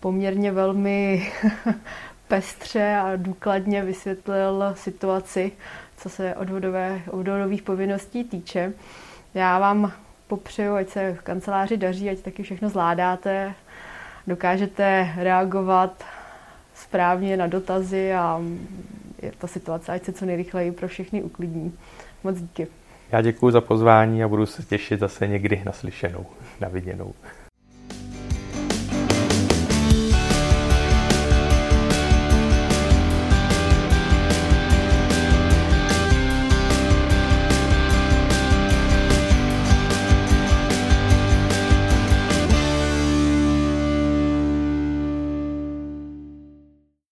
poměrně 0.00 0.52
velmi 0.52 1.28
pestře 2.28 2.96
a 2.96 3.16
důkladně 3.16 3.84
vysvětlil 3.84 4.74
situaci, 4.76 5.52
co 5.98 6.08
se 6.08 6.34
odvodové, 6.34 7.00
odvodových 7.10 7.62
povinností 7.62 8.24
týče. 8.24 8.72
Já 9.34 9.58
vám 9.58 9.92
popřeju, 10.26 10.74
ať 10.74 10.88
se 10.88 11.14
v 11.14 11.22
kanceláři 11.22 11.76
daří, 11.76 12.10
ať 12.10 12.18
taky 12.18 12.42
všechno 12.42 12.68
zvládáte, 12.68 13.54
dokážete 14.26 15.12
reagovat 15.16 16.04
správně 16.74 17.36
na 17.36 17.46
dotazy 17.46 18.14
a 18.14 18.40
je 19.22 19.32
ta 19.38 19.46
situace, 19.46 19.92
ať 19.92 20.04
se 20.04 20.12
co 20.12 20.26
nejrychleji 20.26 20.72
pro 20.72 20.88
všechny 20.88 21.22
uklidní. 21.22 21.72
Moc 22.24 22.40
díky. 22.40 22.66
Já 23.12 23.20
děkuji 23.20 23.50
za 23.50 23.60
pozvání 23.60 24.24
a 24.24 24.28
budu 24.28 24.46
se 24.46 24.62
těšit 24.62 25.00
zase 25.00 25.26
někdy 25.26 25.62
na 25.64 25.72
slyšenou, 25.72 26.26
na 26.60 26.68
viděnou. 26.68 27.14